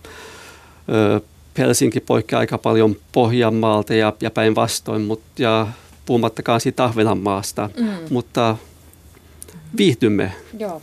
Helsinki 1.58 2.00
poikkeaa 2.00 2.40
aika 2.40 2.58
paljon 2.58 2.96
Pohjanmaalta 3.12 3.94
ja, 3.94 4.14
ja 4.22 4.32
päinvastoin, 4.32 5.02
mutta 5.02 5.42
ja 5.42 5.68
puhumattakaan 6.06 6.62
siitä 6.62 6.84
Ahvenanmaasta, 6.84 7.70
mm. 7.78 7.90
mutta 8.10 8.58
viihdymme. 9.78 10.32
Joo. 10.60 10.82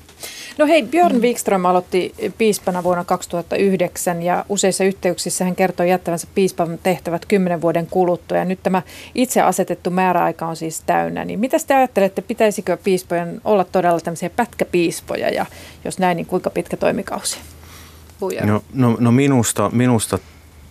No 0.58 0.66
hei, 0.66 0.82
Björn 0.82 1.22
Wikström 1.22 1.64
aloitti 1.64 2.14
piispana 2.38 2.82
vuonna 2.82 3.04
2009 3.04 4.22
ja 4.22 4.44
useissa 4.48 4.84
yhteyksissä 4.84 5.44
hän 5.44 5.56
kertoi 5.56 5.88
jättävänsä 5.88 6.26
piispan 6.34 6.78
tehtävät 6.82 7.26
kymmenen 7.26 7.60
vuoden 7.60 7.86
kuluttua 7.86 8.38
ja 8.38 8.44
nyt 8.44 8.62
tämä 8.62 8.82
itse 9.14 9.40
asetettu 9.40 9.90
määräaika 9.90 10.46
on 10.46 10.56
siis 10.56 10.82
täynnä. 10.86 11.24
Niin 11.24 11.40
mitä 11.40 11.56
te 11.66 11.74
ajattelette, 11.74 12.22
pitäisikö 12.22 12.76
piispojen 12.76 13.40
olla 13.44 13.64
todella 13.64 14.00
tämmöisiä 14.00 14.30
pätkäpiispoja 14.30 15.30
ja 15.30 15.46
jos 15.84 15.98
näin, 15.98 16.16
niin 16.16 16.26
kuinka 16.26 16.50
pitkä 16.50 16.76
toimikausi? 16.76 17.38
No, 18.44 18.62
no, 18.72 18.96
no 19.00 19.12
minusta, 19.12 19.70
minusta 19.72 20.18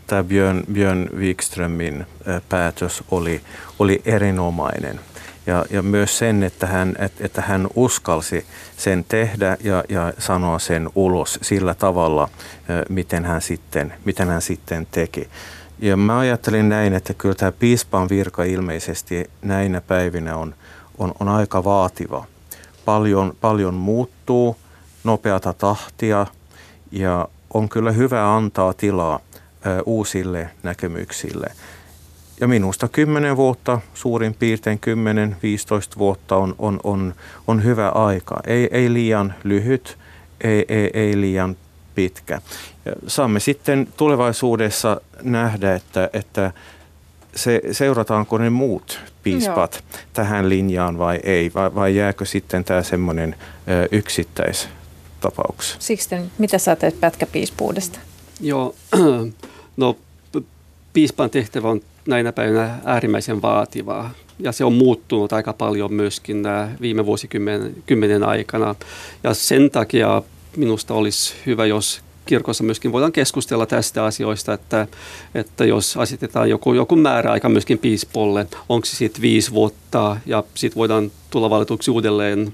tämä 0.09 0.23
Björn, 0.23 0.63
Björn 0.71 1.09
Wikströmin 1.15 2.05
päätös 2.49 3.03
oli, 3.11 3.41
oli 3.79 4.01
erinomainen 4.05 4.99
ja, 5.47 5.65
ja 5.69 5.81
myös 5.81 6.17
sen, 6.17 6.43
että 6.43 6.67
hän, 6.67 6.95
että, 6.99 7.25
että 7.25 7.41
hän 7.41 7.67
uskalsi 7.75 8.45
sen 8.77 9.05
tehdä 9.07 9.57
ja, 9.63 9.83
ja 9.89 10.13
sanoa 10.17 10.59
sen 10.59 10.89
ulos 10.95 11.39
sillä 11.41 11.73
tavalla, 11.73 12.29
miten 12.89 13.25
hän 13.25 13.41
sitten, 13.41 13.93
miten 14.05 14.27
hän 14.27 14.41
sitten 14.41 14.87
teki. 14.91 15.29
Ja 15.79 15.97
mä 15.97 16.19
ajattelin 16.19 16.69
näin, 16.69 16.93
että 16.93 17.13
kyllä 17.13 17.35
tämä 17.35 17.51
piispan 17.51 18.09
virka 18.09 18.43
ilmeisesti 18.43 19.29
näinä 19.41 19.81
päivinä 19.81 20.37
on, 20.37 20.55
on, 20.97 21.13
on 21.19 21.27
aika 21.27 21.63
vaativa. 21.63 22.25
Paljon, 22.85 23.33
paljon 23.41 23.73
muuttuu, 23.73 24.57
nopeata 25.03 25.53
tahtia 25.53 26.27
ja 26.91 27.27
on 27.53 27.69
kyllä 27.69 27.91
hyvä 27.91 28.35
antaa 28.35 28.73
tilaa 28.73 29.19
uusille 29.85 30.49
näkemyksille. 30.63 31.47
Ja 32.39 32.47
minusta 32.47 32.87
10 32.87 33.37
vuotta, 33.37 33.81
suurin 33.93 34.33
piirtein 34.33 34.79
10-15 35.95 35.97
vuotta 35.97 36.35
on, 36.35 36.55
on, 36.57 36.79
on, 36.83 37.15
on 37.47 37.63
hyvä 37.63 37.89
aika. 37.89 38.39
Ei, 38.47 38.67
ei 38.71 38.93
liian 38.93 39.33
lyhyt, 39.43 39.97
ei, 40.41 40.65
ei, 40.69 40.89
ei 40.93 41.21
liian 41.21 41.57
pitkä. 41.95 42.41
Ja 42.85 42.91
saamme 43.07 43.39
sitten 43.39 43.87
tulevaisuudessa 43.97 45.01
nähdä, 45.21 45.75
että, 45.75 46.09
että 46.13 46.51
se, 47.35 47.61
seurataanko 47.71 48.37
ne 48.37 48.49
muut 48.49 48.99
piispat 49.23 49.73
Joo. 49.73 50.01
tähän 50.13 50.49
linjaan 50.49 50.97
vai 50.97 51.19
ei, 51.23 51.51
vai, 51.55 51.75
vai 51.75 51.95
jääkö 51.95 52.25
sitten 52.25 52.63
tämä 52.63 52.83
semmoinen 52.83 53.35
yksittäistapaus? 53.91 55.75
Sixten, 55.79 56.31
mitä 56.37 56.57
sä 56.57 56.75
teet 56.75 56.99
pätkäpiispuudesta? 56.99 57.99
Joo, 58.41 58.75
no 59.77 59.97
piispan 60.93 61.29
tehtävä 61.29 61.69
on 61.69 61.81
näinä 62.07 62.31
päivinä 62.31 62.79
äärimmäisen 62.85 63.41
vaativaa. 63.41 64.11
Ja 64.39 64.51
se 64.51 64.65
on 64.65 64.73
muuttunut 64.73 65.33
aika 65.33 65.53
paljon 65.53 65.93
myöskin 65.93 66.43
viime 66.81 67.05
vuosikymmenen 67.05 68.23
aikana. 68.23 68.75
Ja 69.23 69.33
sen 69.33 69.71
takia 69.71 70.21
minusta 70.55 70.93
olisi 70.93 71.33
hyvä, 71.45 71.65
jos 71.65 72.01
kirkossa 72.25 72.63
myöskin 72.63 72.91
voidaan 72.91 73.11
keskustella 73.11 73.65
tästä 73.65 74.05
asioista, 74.05 74.53
että, 74.53 74.87
että 75.35 75.65
jos 75.65 75.97
asetetaan 75.97 76.49
joku, 76.49 76.73
joku 76.73 76.95
määräaika 76.95 77.49
myöskin 77.49 77.77
piispolle, 77.77 78.47
onko 78.69 78.85
se 78.85 78.95
sitten 78.95 79.21
viisi 79.21 79.51
vuotta 79.51 80.17
ja 80.25 80.43
sitten 80.55 80.77
voidaan 80.77 81.11
tulla 81.29 81.49
valituksi 81.49 81.91
uudelleen 81.91 82.53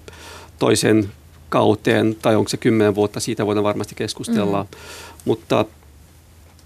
toisen 0.60 1.10
kauteen 1.50 2.16
tai 2.22 2.36
onko 2.36 2.50
se 2.50 2.58
kymmenen 2.58 2.96
vuotta, 2.96 3.20
siitä 3.20 3.46
voidaan 3.46 3.64
varmasti 3.64 3.96
keskustella. 3.96 4.64
Mm. 4.64 4.70
Mutta 5.26 5.66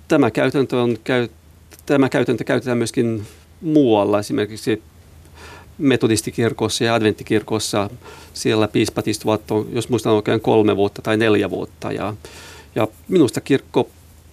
tämä 0.07 0.31
käytäntö 0.31 0.81
on 0.81 0.97
tämä 1.85 2.09
käytäntö 2.09 2.43
käytetään 2.43 2.77
myöskin 2.77 3.25
muualla, 3.61 4.19
esimerkiksi 4.19 4.83
metodistikirkossa 5.77 6.83
ja 6.83 6.93
adventtikirkossa. 6.93 7.89
Siellä 8.33 8.67
piispat 8.67 9.07
istuvat, 9.07 9.41
jos 9.71 9.89
muistan 9.89 10.13
oikein, 10.13 10.41
kolme 10.41 10.75
vuotta 10.75 11.01
tai 11.01 11.17
neljä 11.17 11.49
vuotta. 11.49 11.91
Ja, 11.91 12.13
ja 12.75 12.87
minusta 13.07 13.41
kirkko 13.41 13.89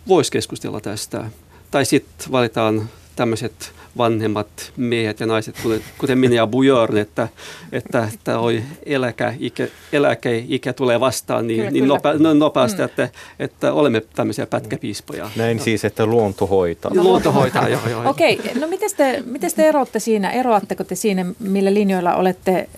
voisi 0.09 0.33
keskustella 0.33 0.81
tästä. 0.81 1.31
Tai 1.71 1.85
sitten 1.85 2.33
valitaan 2.33 2.89
tämmöiset 3.17 3.73
vanhemmat 3.99 4.73
miehet 4.77 5.21
ja 5.21 5.27
naiset, 5.27 5.57
kuten 5.99 6.19
minä 6.19 6.35
ja 6.35 6.47
Björn, 6.47 6.97
että, 6.97 7.29
että, 7.73 8.09
että 8.15 8.39
oi 8.39 8.63
eläkeikä, 8.87 9.69
eläkeikä 9.93 10.73
tulee 10.73 11.01
vastaan 11.01 11.47
niin, 11.47 11.59
kyllä, 11.59 11.71
niin 11.71 11.89
nope, 11.89 12.15
no, 12.19 12.35
nopeasti, 12.35 12.79
mm. 12.79 12.85
että, 12.85 13.09
että 13.39 13.73
olemme 13.73 14.03
tämmöisiä 14.15 14.47
pätkäpiispoja. 14.47 15.31
Näin 15.37 15.57
no. 15.57 15.65
siis, 15.65 15.85
että 15.85 16.07
luonto 16.07 16.47
hoitaa. 16.47 16.91
Luonto 16.95 17.33
hoitaa, 17.33 17.69
joo. 17.69 17.81
joo. 17.91 18.11
Okei, 18.11 18.39
okay, 18.39 18.61
no 18.61 18.67
miten 18.67 18.91
te, 18.97 19.23
miten 19.27 19.51
te 19.57 19.69
eroatte 19.69 19.99
siinä, 19.99 20.31
eroatteko 20.31 20.85
te 20.85 20.95
siinä, 20.95 21.27
millä 21.39 21.75
linjoilla 21.75 22.15
olette 22.15 22.69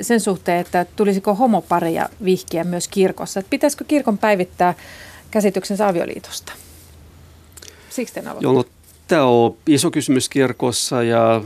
sen 0.00 0.20
suhteen, 0.20 0.60
että 0.60 0.86
tulisiko 0.96 1.34
homoparia 1.34 2.08
vihkiä 2.24 2.64
myös 2.64 2.88
kirkossa? 2.88 3.40
Että 3.40 3.50
pitäisikö 3.50 3.84
kirkon 3.88 4.18
päivittää 4.18 4.74
käsityksensä 5.30 5.88
avioliitosta? 5.88 6.52
Siksi 7.90 8.20
Joo, 8.40 8.52
no, 8.52 8.64
tämä 9.12 9.24
on 9.24 9.56
iso 9.66 9.90
kysymys 9.90 10.28
kirkossa 10.28 11.02
ja 11.02 11.42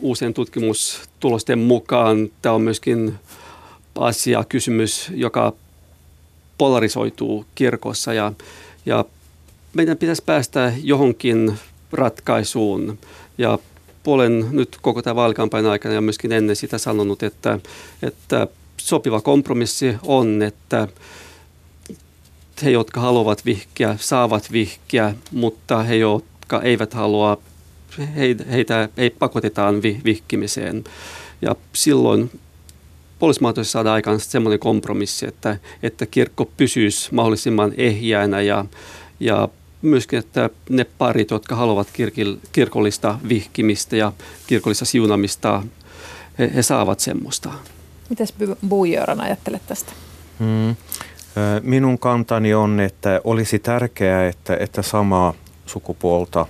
uusien 0.00 0.34
tutkimustulosten 0.34 1.58
mukaan? 1.58 2.30
Tämä 2.42 2.54
on 2.54 2.62
myöskin 2.62 3.14
asia, 3.94 4.44
kysymys, 4.48 5.10
joka 5.14 5.52
polarisoituu 6.58 7.46
kirkossa 7.54 8.12
ja, 8.12 8.32
ja 8.86 9.04
meidän 9.74 9.96
pitäisi 9.96 10.22
päästä 10.26 10.72
johonkin 10.82 11.58
ratkaisuun. 11.92 12.98
Ja 13.38 13.58
olen 14.06 14.46
nyt 14.50 14.78
koko 14.82 15.02
tämän 15.02 15.16
vaalikampanjan 15.16 15.72
aikana 15.72 15.94
ja 15.94 16.00
myöskin 16.00 16.32
ennen 16.32 16.56
sitä 16.56 16.78
sanonut, 16.78 17.22
että, 17.22 17.58
että 18.02 18.46
sopiva 18.76 19.20
kompromissi 19.20 19.94
on, 20.02 20.42
että 20.42 20.88
he, 22.62 22.70
jotka 22.70 23.00
haluavat 23.00 23.44
vihkiä, 23.46 23.96
saavat 24.00 24.52
vihkiä, 24.52 25.14
mutta 25.32 25.82
he, 25.82 25.96
jotka 26.50 26.66
eivät 26.66 26.94
halua, 26.94 27.38
heitä 28.50 28.88
ei 28.96 29.10
pakotetaan 29.10 29.82
vihkimiseen. 29.82 30.84
Ja 31.42 31.56
silloin 31.72 32.30
olisi 33.20 33.42
mahdollista 33.42 33.72
saada 33.72 33.92
aikaan 33.92 34.20
semmoinen 34.20 34.58
kompromissi, 34.58 35.26
että, 35.26 35.56
että 35.82 36.06
kirkko 36.06 36.50
pysyisi 36.56 37.14
mahdollisimman 37.14 37.72
ehjäänä 37.76 38.40
ja, 38.40 38.64
ja 39.20 39.48
myöskin, 39.82 40.18
että 40.18 40.50
ne 40.68 40.84
parit, 40.98 41.30
jotka 41.30 41.56
haluavat 41.56 41.88
kirkollista 42.52 43.18
vihkimistä 43.28 43.96
ja 43.96 44.12
kirkollista 44.46 44.84
siunamista, 44.84 45.62
he, 46.38 46.50
he 46.54 46.62
saavat 46.62 47.00
semmoista. 47.00 47.52
Mitäs 48.08 48.34
Bujöran 48.68 49.20
ajattelet 49.20 49.62
tästä? 49.66 49.92
Hmm. 50.38 50.76
Minun 51.62 51.98
kantani 51.98 52.54
on, 52.54 52.80
että 52.80 53.20
olisi 53.24 53.58
tärkeää, 53.58 54.28
että, 54.28 54.56
että 54.56 54.82
samaa 54.82 55.34
sukupuolta 55.70 56.46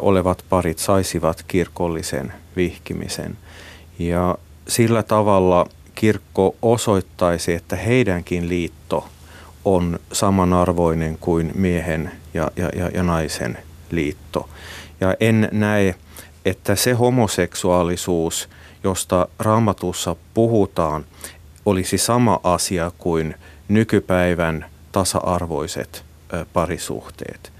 olevat 0.00 0.44
parit 0.48 0.78
saisivat 0.78 1.44
kirkollisen 1.48 2.32
vihkimisen. 2.56 3.36
Ja 3.98 4.38
sillä 4.68 5.02
tavalla 5.02 5.66
kirkko 5.94 6.54
osoittaisi, 6.62 7.52
että 7.52 7.76
heidänkin 7.76 8.48
liitto 8.48 9.08
on 9.64 9.98
samanarvoinen 10.12 11.18
kuin 11.18 11.52
miehen 11.54 12.10
ja, 12.34 12.50
ja, 12.56 12.70
ja, 12.76 12.88
ja 12.94 13.02
naisen 13.02 13.58
liitto. 13.90 14.48
Ja 15.00 15.14
en 15.20 15.48
näe, 15.52 15.94
että 16.44 16.74
se 16.74 16.92
homoseksuaalisuus, 16.92 18.48
josta 18.84 19.28
raamatussa 19.38 20.16
puhutaan, 20.34 21.04
olisi 21.66 21.98
sama 21.98 22.40
asia 22.42 22.92
kuin 22.98 23.34
nykypäivän 23.68 24.66
tasa-arvoiset 24.92 26.04
parisuhteet. 26.52 27.52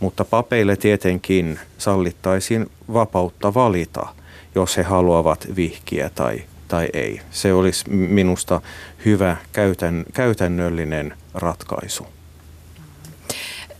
Mutta 0.00 0.24
papeille 0.24 0.76
tietenkin 0.76 1.60
sallittaisiin 1.78 2.70
vapautta 2.92 3.54
valita, 3.54 4.06
jos 4.54 4.76
he 4.76 4.82
haluavat 4.82 5.46
vihkiä 5.56 6.10
tai, 6.14 6.42
tai 6.68 6.88
ei. 6.92 7.20
Se 7.30 7.52
olisi 7.52 7.90
minusta 7.90 8.60
hyvä 9.04 9.36
käytän, 9.52 10.04
käytännöllinen 10.12 11.14
ratkaisu. 11.34 12.06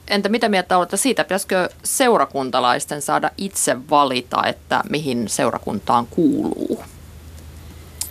Entä 0.09 0.29
mitä 0.29 0.49
mieltä 0.49 0.79
olette 0.79 0.97
siitä, 0.97 1.25
pitäisikö 1.25 1.69
seurakuntalaisten 1.83 3.03
saada 3.03 3.31
itse 3.37 3.77
valita, 3.91 4.47
että 4.47 4.83
mihin 4.91 5.29
seurakuntaan 5.29 6.07
kuuluu? 6.07 6.83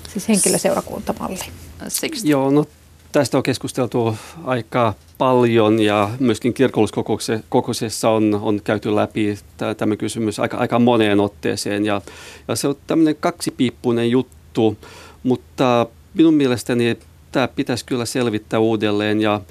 Siis 0.07 0.27
henkilöseurakuntamalli. 0.27 1.39
Siksi. 1.87 2.29
Joo, 2.29 2.49
no 2.49 2.65
tästä 3.11 3.37
on 3.37 3.43
keskusteltu 3.43 4.17
aika 4.43 4.93
paljon 5.17 5.79
ja 5.79 6.09
myöskin 6.19 6.53
kirkolliskokouksessa 6.53 8.09
on, 8.09 8.39
on 8.41 8.61
käyty 8.63 8.95
läpi 8.95 9.39
tämä 9.77 9.95
kysymys 9.95 10.39
aika, 10.39 10.57
aika 10.57 10.79
moneen 10.79 11.19
otteeseen. 11.19 11.85
Ja, 11.85 12.01
ja 12.47 12.55
se 12.55 12.67
on 12.67 12.75
tämmöinen 12.87 13.15
kaksipiippunen 13.19 14.11
juttu, 14.11 14.77
mutta 15.23 15.87
minun 16.13 16.33
mielestäni 16.33 16.97
tämä 17.31 17.47
pitäisi 17.47 17.85
kyllä 17.85 18.05
selvittää 18.05 18.59
uudelleen 18.59 19.21
ja 19.21 19.41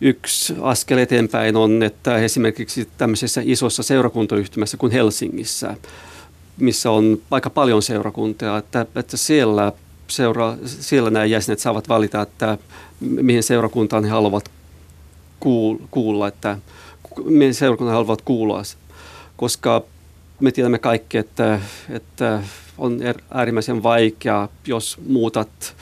yksi 0.00 0.54
askel 0.60 0.98
eteenpäin 0.98 1.56
on, 1.56 1.82
että 1.82 2.16
esimerkiksi 2.16 2.88
tämmöisessä 2.98 3.40
isossa 3.44 3.82
seurakuntayhtymässä 3.82 4.76
kuin 4.76 4.92
Helsingissä, 4.92 5.76
missä 6.58 6.90
on 6.90 7.18
aika 7.30 7.50
paljon 7.50 7.82
seurakuntia, 7.82 8.58
että, 8.58 8.86
että 8.96 9.16
siellä, 9.16 9.72
seura, 10.08 10.56
siellä 10.64 11.10
nämä 11.10 11.24
jäsenet 11.24 11.58
saavat 11.58 11.88
valita, 11.88 12.22
että 12.22 12.58
mihin 13.00 13.42
seurakuntaan 13.42 14.04
he 14.04 14.10
haluavat 14.10 14.50
kuulla, 15.90 16.28
että 16.28 16.58
mihin 17.24 17.54
seurakuntaan 17.54 17.92
he 17.92 17.96
haluavat 17.96 18.22
kuulua, 18.22 18.62
koska 19.36 19.82
me 20.40 20.52
tiedämme 20.52 20.78
kaikki, 20.78 21.18
että, 21.18 21.60
että 21.90 22.42
on 22.78 23.02
er, 23.02 23.18
äärimmäisen 23.30 23.82
vaikea, 23.82 24.48
jos 24.66 24.98
muutat 25.08 25.76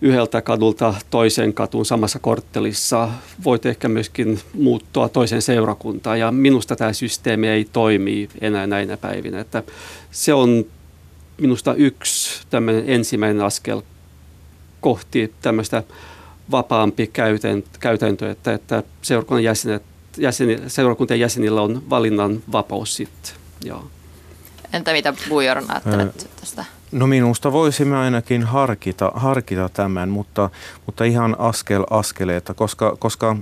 yhdeltä 0.00 0.42
kadulta 0.42 0.94
toiseen 1.10 1.54
katuun 1.54 1.86
samassa 1.86 2.18
korttelissa. 2.18 3.08
Voit 3.44 3.66
ehkä 3.66 3.88
myöskin 3.88 4.40
muuttua 4.54 5.08
toiseen 5.08 5.42
seurakuntaan 5.42 6.20
ja 6.20 6.32
minusta 6.32 6.76
tämä 6.76 6.92
systeemi 6.92 7.48
ei 7.48 7.68
toimi 7.72 8.28
enää 8.40 8.66
näinä 8.66 8.96
päivinä. 8.96 9.40
Että 9.40 9.62
se 10.10 10.34
on 10.34 10.64
minusta 11.40 11.74
yksi 11.74 12.46
tämmöinen 12.50 12.84
ensimmäinen 12.86 13.44
askel 13.44 13.82
kohti 14.80 15.34
tämmöistä 15.42 15.82
vapaampi 16.50 17.10
käytäntö, 17.80 18.30
että, 18.30 18.52
että 18.52 18.82
seurakunnan 19.02 19.44
jäsenet, 19.44 19.82
jäseni, 20.16 20.58
seurakuntien 20.66 21.20
jäsenillä 21.20 21.62
on 21.62 21.82
valinnan 21.90 22.42
vapaus 22.52 22.96
sitten. 22.96 23.32
Joo. 23.64 23.86
Entä 24.72 24.92
mitä 24.92 25.14
Bujoron 25.28 25.70
ajattelet 25.70 26.30
tästä? 26.40 26.64
No 26.92 27.06
minusta 27.06 27.52
voisimme 27.52 27.96
ainakin 27.96 28.42
harkita, 28.42 29.12
harkita 29.14 29.68
tämän, 29.68 30.08
mutta, 30.08 30.50
mutta 30.86 31.04
ihan 31.04 31.36
askel 31.38 31.84
askeleita, 31.90 32.54
koska, 32.54 32.96
koska 32.98 33.36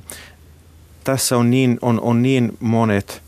tässä 1.05 1.37
on 1.37 1.51
niin, 1.51 1.79
on, 1.83 2.01
on 2.01 2.23
niin 2.23 2.57
monet 2.61 3.23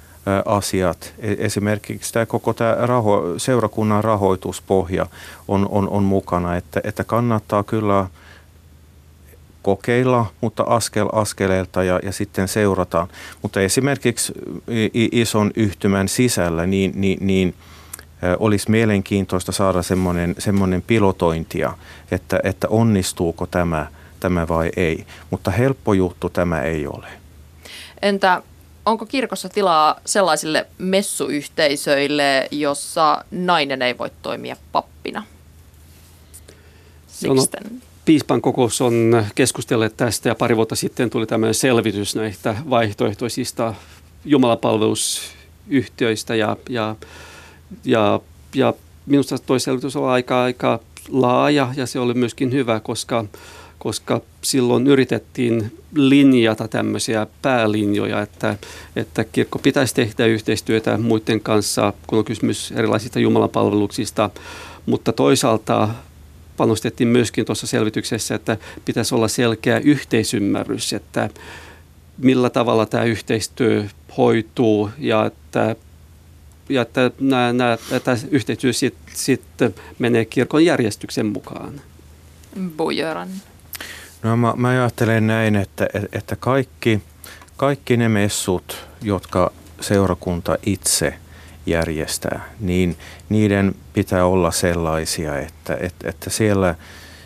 asiat. 0.44 1.14
E, 1.18 1.34
esimerkiksi 1.38 2.12
tämä 2.12 2.26
koko 2.26 2.52
tämä 2.52 2.76
raho, 2.80 3.22
seurakunnan 3.36 4.04
rahoituspohja 4.04 5.06
on, 5.48 5.68
on, 5.70 5.88
on 5.88 6.02
mukana, 6.02 6.56
että, 6.56 6.80
että 6.84 7.04
kannattaa 7.04 7.62
kyllä 7.62 8.06
kokeilla, 9.62 10.26
mutta 10.40 10.62
askel 10.62 11.08
askeleelta 11.12 11.82
ja, 11.82 12.00
ja 12.02 12.12
sitten 12.12 12.48
seurataan. 12.48 13.08
Mutta 13.42 13.60
esimerkiksi 13.60 14.32
ison 14.94 15.50
yhtymän 15.56 16.08
sisällä 16.08 16.66
niin, 16.66 16.92
niin, 16.94 17.18
niin– 17.20 17.54
olisi 18.38 18.70
mielenkiintoista 18.70 19.52
saada 19.52 19.82
semmoinen, 19.82 20.34
semmoinen 20.38 20.82
pilotointia, 20.82 21.72
että, 22.10 22.40
että 22.44 22.68
onnistuuko 22.70 23.46
tämä, 23.46 23.86
tämä 24.20 24.48
vai 24.48 24.70
ei. 24.76 25.06
Mutta 25.30 25.50
helppo 25.50 25.92
juttu 25.92 26.30
tämä 26.30 26.62
ei 26.62 26.86
ole. 26.86 27.06
Entä 28.02 28.42
onko 28.88 29.06
kirkossa 29.06 29.48
tilaa 29.48 30.00
sellaisille 30.06 30.66
messuyhteisöille, 30.78 32.48
jossa 32.50 33.24
nainen 33.30 33.82
ei 33.82 33.98
voi 33.98 34.10
toimia 34.22 34.56
pappina? 34.72 35.24
No, 37.26 37.34
no, 37.34 37.46
piispan 38.04 38.42
kokous 38.42 38.80
on 38.80 39.24
keskustellut 39.34 39.96
tästä 39.96 40.28
ja 40.28 40.34
pari 40.34 40.56
vuotta 40.56 40.76
sitten 40.76 41.10
tuli 41.10 41.26
tämmöinen 41.26 41.54
selvitys 41.54 42.16
näistä 42.16 42.56
vaihtoehtoisista 42.70 43.74
jumalapalvelusyhtiöistä 44.24 46.34
ja, 46.34 46.56
ja 46.68 46.96
ja, 47.84 48.20
ja 48.54 48.74
minusta 49.06 49.38
tuo 49.38 49.58
selvitys 49.58 49.96
on 49.96 50.08
aika, 50.08 50.42
aika 50.42 50.80
laaja 51.08 51.72
ja 51.76 51.86
se 51.86 51.98
oli 51.98 52.14
myöskin 52.14 52.52
hyvä, 52.52 52.80
koska, 52.80 53.24
koska 53.78 54.20
silloin 54.42 54.86
yritettiin 54.86 55.78
linjata 55.94 56.68
tämmöisiä 56.68 57.26
päälinjoja, 57.42 58.22
että, 58.22 58.56
että 58.96 59.24
kirkko 59.24 59.58
pitäisi 59.58 59.94
tehdä 59.94 60.26
yhteistyötä 60.26 60.98
muiden 60.98 61.40
kanssa, 61.40 61.92
kun 62.06 62.18
on 62.18 62.24
kysymys 62.24 62.72
erilaisista 62.72 63.20
jumalanpalveluksista, 63.20 64.30
mutta 64.86 65.12
toisaalta 65.12 65.88
panostettiin 66.56 67.08
myöskin 67.08 67.44
tuossa 67.44 67.66
selvityksessä, 67.66 68.34
että 68.34 68.56
pitäisi 68.84 69.14
olla 69.14 69.28
selkeä 69.28 69.78
yhteisymmärrys, 69.78 70.92
että 70.92 71.30
millä 72.18 72.50
tavalla 72.50 72.86
tämä 72.86 73.04
yhteistyö 73.04 73.84
hoituu 74.16 74.90
ja 74.98 75.26
että 75.26 75.76
ja 76.68 76.82
että 76.82 77.10
nämä, 77.20 77.52
nämä, 77.52 77.78
tämä 78.04 78.16
yhteistyö 78.30 78.72
sitten 78.72 79.16
sit 79.16 79.42
menee 79.98 80.24
kirkon 80.24 80.64
järjestyksen 80.64 81.26
mukaan. 81.26 81.80
Bujöran. 82.76 83.28
No 84.22 84.36
mä, 84.36 84.54
mä 84.56 84.68
ajattelen 84.68 85.26
näin, 85.26 85.56
että, 85.56 85.88
että 86.12 86.36
kaikki, 86.36 87.02
kaikki 87.56 87.96
ne 87.96 88.08
messut, 88.08 88.86
jotka 89.02 89.52
seurakunta 89.80 90.56
itse 90.66 91.14
järjestää, 91.66 92.44
niin 92.60 92.96
niiden 93.28 93.74
pitää 93.92 94.24
olla 94.24 94.50
sellaisia, 94.50 95.38
että, 95.38 95.76
että, 95.80 96.08
että 96.08 96.30
siellä, 96.30 96.74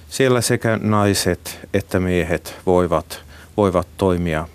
siellä 0.09 0.41
sekä 0.41 0.79
naiset 0.83 1.69
että 1.75 2.01
miehet 2.01 2.55
voivat, 2.67 3.21
voivat 3.57 3.89
toimia 3.97 4.49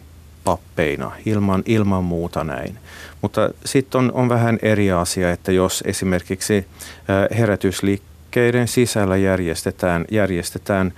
pappeina 0.43 1.12
ilman, 1.26 1.63
ilman 1.65 2.04
muuta 2.04 2.43
näin. 2.43 2.80
Mutta 3.21 3.50
sitten 3.65 4.00
on, 4.00 4.12
on 4.13 4.30
vähän 4.30 4.60
eri 4.62 4.91
asia, 4.91 5.32
että 5.32 5.52
jos 5.52 5.84
esimerkiksi 5.88 6.67
herätysliikkeiden 7.38 8.67
sisällä 8.67 9.17
järjestetään, 9.17 10.06
järjestetään 10.12 10.93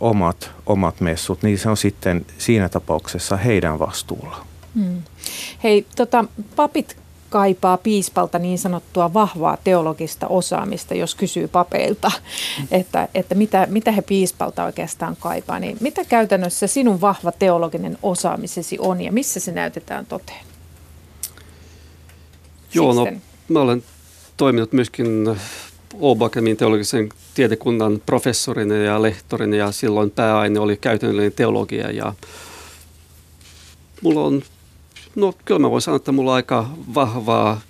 omat, 0.00 0.50
omat 0.66 1.00
messut, 1.00 1.42
niin 1.42 1.58
se 1.58 1.68
on 1.68 1.76
sitten 1.76 2.26
siinä 2.38 2.68
tapauksessa 2.68 3.36
heidän 3.36 3.78
vastuulla. 3.78 4.46
Hmm. 4.74 5.02
Hei, 5.62 5.86
tota, 5.96 6.24
papit 6.56 6.96
kaipaa 7.30 7.76
piispalta 7.76 8.38
niin 8.38 8.58
sanottua 8.58 9.14
vahvaa 9.14 9.58
teologista 9.64 10.26
osaamista, 10.28 10.94
jos 10.94 11.14
kysyy 11.14 11.48
papeilta, 11.48 12.12
että, 12.70 13.08
että 13.14 13.34
mitä, 13.34 13.66
mitä 13.70 13.92
he 13.92 14.02
piispalta 14.02 14.64
oikeastaan 14.64 15.16
kaipaa. 15.20 15.58
Niin 15.58 15.76
mitä 15.80 16.04
käytännössä 16.04 16.66
sinun 16.66 17.00
vahva 17.00 17.32
teologinen 17.32 17.98
osaamisesi 18.02 18.76
on 18.80 19.00
ja 19.00 19.12
missä 19.12 19.40
se 19.40 19.52
näytetään 19.52 20.06
toteen? 20.06 20.44
Joo, 22.74 22.92
no, 22.92 23.06
mä 23.48 23.60
olen 23.60 23.82
toiminut 24.36 24.72
myöskin 24.72 25.36
Åbo 26.00 26.30
teologisen 26.58 27.08
tiedekunnan 27.34 28.02
professorina 28.06 28.74
ja 28.74 29.02
lehtorina 29.02 29.56
ja 29.56 29.72
silloin 29.72 30.10
pääaine 30.10 30.60
oli 30.60 30.76
käytännöllinen 30.76 31.32
teologia 31.32 31.90
ja 31.90 32.12
mulla 34.02 34.20
on, 34.20 34.42
no 35.14 35.34
kyllä 35.44 35.60
mä 35.60 35.70
voin 35.70 35.82
sanoa, 35.82 35.96
että 35.96 36.12
mulla 36.12 36.30
on 36.30 36.36
aika 36.36 36.70
vahvaa 36.94 37.60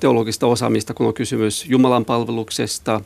teologista 0.00 0.46
osaamista, 0.46 0.94
kun 0.94 1.06
on 1.06 1.14
kysymys 1.14 1.66
Jumalan 1.68 2.04
palveluksesta, 2.04 3.00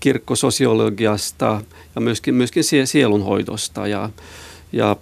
kirkkososiologiasta 0.00 1.60
ja 1.94 2.00
myöskin, 2.00 2.34
myöskin 2.34 2.64
sielunhoidosta. 2.84 3.86
Ja, 3.86 4.10
ja 4.72 4.96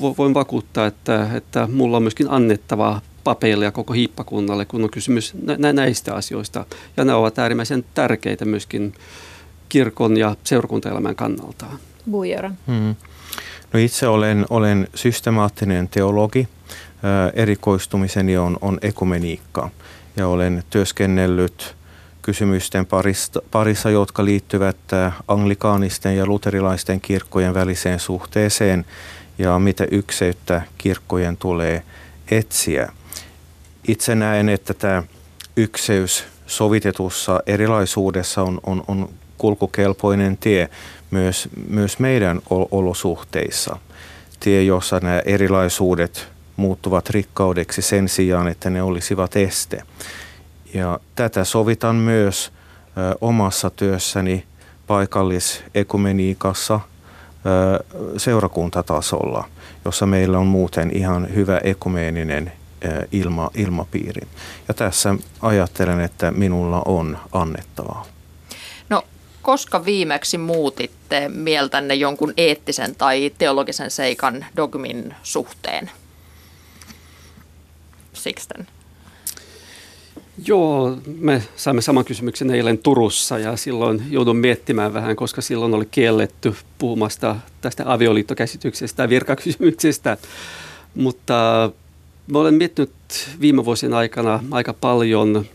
voin 0.00 0.34
vakuuttaa, 0.34 0.86
että, 0.86 1.30
että 1.34 1.68
mulla 1.72 1.96
on 1.96 2.02
myöskin 2.02 2.30
annettavaa 2.30 3.00
papeille 3.26 3.64
ja 3.64 3.72
koko 3.72 3.92
hiippakunnalle, 3.92 4.64
kun 4.64 4.84
on 4.84 4.90
kysymys 4.90 5.34
nä- 5.58 5.72
näistä 5.72 6.14
asioista. 6.14 6.66
Ja 6.96 7.04
nämä 7.04 7.18
ovat 7.18 7.38
äärimmäisen 7.38 7.84
tärkeitä 7.94 8.44
myöskin 8.44 8.94
kirkon 9.68 10.16
ja 10.16 10.36
seurakuntaelämän 10.44 11.16
kannalta. 11.16 11.66
Bujeran. 12.10 12.58
Hmm. 12.66 12.94
No 13.72 13.80
itse 13.80 14.08
olen, 14.08 14.46
olen 14.50 14.88
systemaattinen 14.94 15.88
teologi. 15.88 16.48
erikoistumiseni 17.34 18.36
on, 18.36 18.56
on 18.60 18.78
ekumeniikka 18.82 19.70
ja 20.16 20.28
olen 20.28 20.62
työskennellyt 20.70 21.76
kysymysten 22.22 22.86
parista, 22.86 23.42
parissa, 23.50 23.90
jotka 23.90 24.24
liittyvät 24.24 24.76
anglikaanisten 25.28 26.16
ja 26.16 26.26
luterilaisten 26.26 27.00
kirkkojen 27.00 27.54
väliseen 27.54 28.00
suhteeseen 28.00 28.84
ja 29.38 29.58
mitä 29.58 29.84
ykseyttä 29.90 30.62
kirkkojen 30.78 31.36
tulee 31.36 31.82
etsiä 32.30 32.92
itse 33.88 34.14
näen, 34.14 34.48
että 34.48 34.74
tämä 34.74 35.02
ykseys 35.56 36.24
sovitetussa 36.46 37.40
erilaisuudessa 37.46 38.42
on, 38.42 38.60
on, 38.66 38.84
on 38.88 39.08
kulkukelpoinen 39.38 40.36
tie 40.36 40.68
myös, 41.10 41.48
myös 41.68 41.98
meidän 41.98 42.40
olosuhteissa. 42.70 43.76
Tie, 44.40 44.62
jossa 44.62 45.00
nämä 45.02 45.22
erilaisuudet 45.24 46.28
muuttuvat 46.56 47.10
rikkaudeksi 47.10 47.82
sen 47.82 48.08
sijaan, 48.08 48.48
että 48.48 48.70
ne 48.70 48.82
olisivat 48.82 49.36
este. 49.36 49.82
Ja 50.74 51.00
tätä 51.14 51.44
sovitan 51.44 51.96
myös 51.96 52.52
ö, 52.98 53.16
omassa 53.20 53.70
työssäni 53.70 54.44
paikallisekumeniikassa 54.86 56.80
ö, 56.80 57.84
seurakuntatasolla, 58.16 59.44
jossa 59.84 60.06
meillä 60.06 60.38
on 60.38 60.46
muuten 60.46 60.90
ihan 60.96 61.34
hyvä 61.34 61.58
ekumeeninen 61.58 62.52
ilma, 63.12 63.50
ilmapiiri. 63.54 64.26
Ja 64.68 64.74
tässä 64.74 65.14
ajattelen, 65.42 66.00
että 66.00 66.30
minulla 66.30 66.82
on 66.84 67.18
annettavaa. 67.32 68.06
No, 68.88 69.02
koska 69.42 69.84
viimeksi 69.84 70.38
muutitte 70.38 71.28
mieltänne 71.28 71.94
jonkun 71.94 72.34
eettisen 72.36 72.94
tai 72.94 73.32
teologisen 73.38 73.90
seikan 73.90 74.46
dogmin 74.56 75.14
suhteen? 75.22 75.90
Sixten. 78.12 78.66
Joo, 80.46 80.96
me 81.18 81.42
saimme 81.56 81.82
saman 81.82 82.04
kysymyksen 82.04 82.50
eilen 82.50 82.78
Turussa 82.78 83.38
ja 83.38 83.56
silloin 83.56 84.02
joudun 84.10 84.36
miettimään 84.36 84.94
vähän, 84.94 85.16
koska 85.16 85.40
silloin 85.40 85.74
oli 85.74 85.88
kielletty 85.90 86.54
puhumasta 86.78 87.36
tästä 87.60 87.82
avioliittokäsityksestä 87.86 89.02
ja 89.02 89.08
virkakysymyksestä. 89.08 90.16
Mutta 90.94 91.70
Mä 92.26 92.38
olen 92.38 92.54
miettinyt 92.54 92.90
viime 93.40 93.64
vuosien 93.64 93.94
aikana 93.94 94.40
aika 94.50 94.74
paljon 94.74 95.46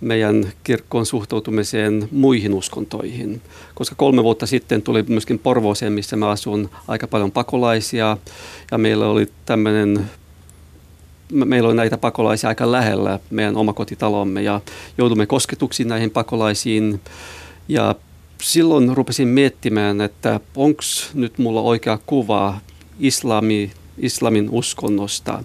meidän 0.00 0.52
kirkkoon 0.64 1.06
suhtautumiseen 1.06 2.08
muihin 2.12 2.54
uskontoihin. 2.54 3.42
Koska 3.74 3.94
kolme 3.94 4.22
vuotta 4.24 4.46
sitten 4.46 4.82
tuli 4.82 5.04
myöskin 5.08 5.38
Porvooseen, 5.38 5.92
missä 5.92 6.16
mä 6.16 6.28
asun, 6.28 6.70
aika 6.88 7.06
paljon 7.06 7.32
pakolaisia. 7.32 8.16
Ja 8.70 8.78
meillä 8.78 9.08
oli 9.08 9.28
tämmöinen 9.46 10.10
meillä 11.32 11.68
oli 11.68 11.76
näitä 11.76 11.98
pakolaisia 11.98 12.48
aika 12.48 12.72
lähellä 12.72 13.20
meidän 13.30 13.56
omakotitalomme 13.56 14.42
ja 14.42 14.60
joudumme 14.98 15.26
kosketuksiin 15.26 15.88
näihin 15.88 16.10
pakolaisiin. 16.10 17.00
Ja 17.68 17.94
silloin 18.42 18.96
rupesin 18.96 19.28
miettimään, 19.28 20.00
että 20.00 20.40
onko 20.56 20.82
nyt 21.14 21.38
mulla 21.38 21.60
oikea 21.60 21.98
kuva 22.06 22.58
islami, 23.00 23.70
islamin 23.98 24.50
uskonnosta. 24.50 25.44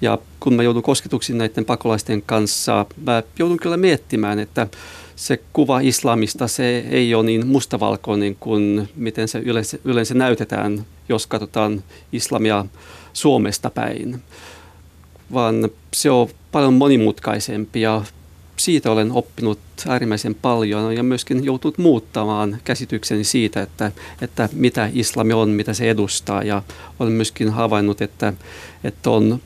Ja 0.00 0.18
kun 0.40 0.54
mä 0.54 0.62
joudun 0.62 0.82
kosketuksiin 0.82 1.38
näiden 1.38 1.64
pakolaisten 1.64 2.22
kanssa, 2.22 2.86
mä 3.06 3.22
joudun 3.38 3.58
kyllä 3.58 3.76
miettimään, 3.76 4.38
että 4.38 4.66
se 5.16 5.40
kuva 5.52 5.80
islamista, 5.80 6.48
se 6.48 6.78
ei 6.78 7.14
ole 7.14 7.26
niin 7.26 7.46
mustavalkoinen 7.46 8.36
kuin 8.36 8.88
miten 8.96 9.28
se 9.28 9.38
yleensä, 9.38 9.78
yleensä 9.84 10.14
näytetään, 10.14 10.86
jos 11.08 11.26
katsotaan 11.26 11.82
islamia 12.12 12.64
Suomesta 13.12 13.70
päin. 13.70 14.22
Vaan 15.32 15.68
se 15.94 16.10
on 16.10 16.28
paljon 16.52 16.74
monimutkaisempi 16.74 17.80
ja 17.80 18.02
siitä 18.56 18.90
olen 18.90 19.12
oppinut 19.12 19.58
äärimmäisen 19.88 20.34
paljon 20.34 20.96
ja 20.96 21.02
myöskin 21.02 21.44
joutunut 21.44 21.78
muuttamaan 21.78 22.58
käsitykseni 22.64 23.24
siitä, 23.24 23.62
että, 23.62 23.92
että 24.22 24.48
mitä 24.52 24.90
islami 24.92 25.32
on, 25.32 25.48
mitä 25.48 25.74
se 25.74 25.90
edustaa. 25.90 26.42
Ja 26.42 26.62
olen 26.98 27.12
myöskin 27.12 27.50
havainnut, 27.50 28.02
että, 28.02 28.32
että 28.84 29.10
on 29.10 29.40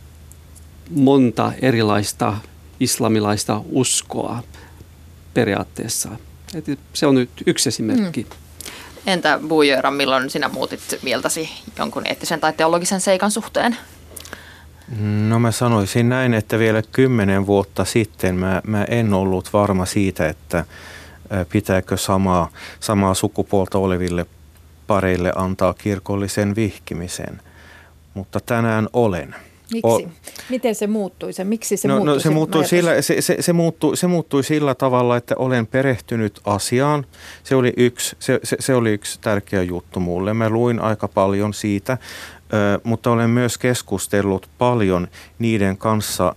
monta 0.91 1.53
erilaista 1.63 2.37
islamilaista 2.81 3.61
uskoa 3.71 4.43
periaatteessa. 5.35 6.09
Et 6.55 6.79
se 6.93 7.07
on 7.07 7.15
nyt 7.15 7.31
yksi 7.47 7.69
esimerkki. 7.69 8.23
Mm. 8.23 8.71
Entä 9.07 9.41
Bujöra, 9.49 9.91
milloin 9.91 10.31
sinä 10.31 10.49
muutit 10.49 10.81
mieltäsi 11.03 11.51
jonkun 11.79 12.07
eettisen 12.07 12.41
tai 12.41 12.53
teologisen 12.53 13.01
seikan 13.01 13.31
suhteen? 13.31 13.77
No 15.29 15.39
mä 15.39 15.51
sanoisin 15.51 16.09
näin, 16.09 16.35
että 16.35 16.59
vielä 16.59 16.83
kymmenen 16.93 17.47
vuotta 17.47 17.85
sitten 17.85 18.35
mä, 18.35 18.63
mä 18.67 18.85
en 18.85 19.15
ollut 19.15 19.53
varma 19.53 19.87
siitä, 19.87 20.29
että 20.29 20.65
pitääkö 21.49 21.97
samaa, 21.97 22.51
samaa 22.81 23.15
sukupuolta 23.15 23.79
oleville 23.79 24.27
pareille 24.87 25.33
antaa 25.37 25.75
kirkollisen 25.75 26.57
vihkimisen. 26.57 27.41
Mutta 28.15 28.41
tänään 28.41 28.89
olen. 28.93 29.35
Miksi? 29.73 29.89
O, 29.89 30.01
Miten 30.49 30.75
se 30.75 30.87
muuttui? 30.87 31.33
Se, 31.33 31.45
miksi 31.45 31.77
se 31.77 31.89
no, 31.89 31.95
muuttui? 31.95 32.15
No, 32.15 32.21
se, 32.21 32.31
muuttui 32.31 32.65
sillä, 32.65 33.03
se, 33.03 33.21
se, 33.21 33.37
se, 33.41 33.53
muuttui, 33.53 33.97
se 33.97 34.07
muuttui 34.07 34.45
sillä 34.45 34.75
tavalla, 34.75 35.17
että 35.17 35.35
olen 35.39 35.67
perehtynyt 35.67 36.41
asiaan. 36.45 37.07
Se 37.45 37.55
oli 37.55 37.73
yksi, 37.77 38.17
se, 38.19 38.41
se, 38.43 38.57
se 38.61 38.75
oli 38.75 38.93
yksi 38.93 39.19
tärkeä 39.21 39.63
juttu 39.63 40.01
mulle. 40.01 40.35
Mä 40.35 40.51
luin 40.51 40.81
aika 40.81 41.09
paljon 41.09 41.55
siitä, 41.55 41.99
ö, 42.53 42.81
mutta 42.85 43.11
olen 43.11 43.31
myös 43.31 43.59
keskustellut 43.59 44.49
paljon 44.59 45.09
niiden 45.39 45.77
kanssa, 45.77 46.37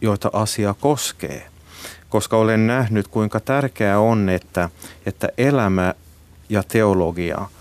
joita 0.00 0.30
asia 0.32 0.74
koskee. 0.80 1.46
Koska 2.08 2.36
olen 2.36 2.66
nähnyt, 2.66 3.08
kuinka 3.08 3.40
tärkeää 3.40 4.00
on, 4.00 4.28
että, 4.28 4.70
että 5.06 5.28
elämä 5.38 5.94
ja 6.48 6.62
teologia– 6.62 7.48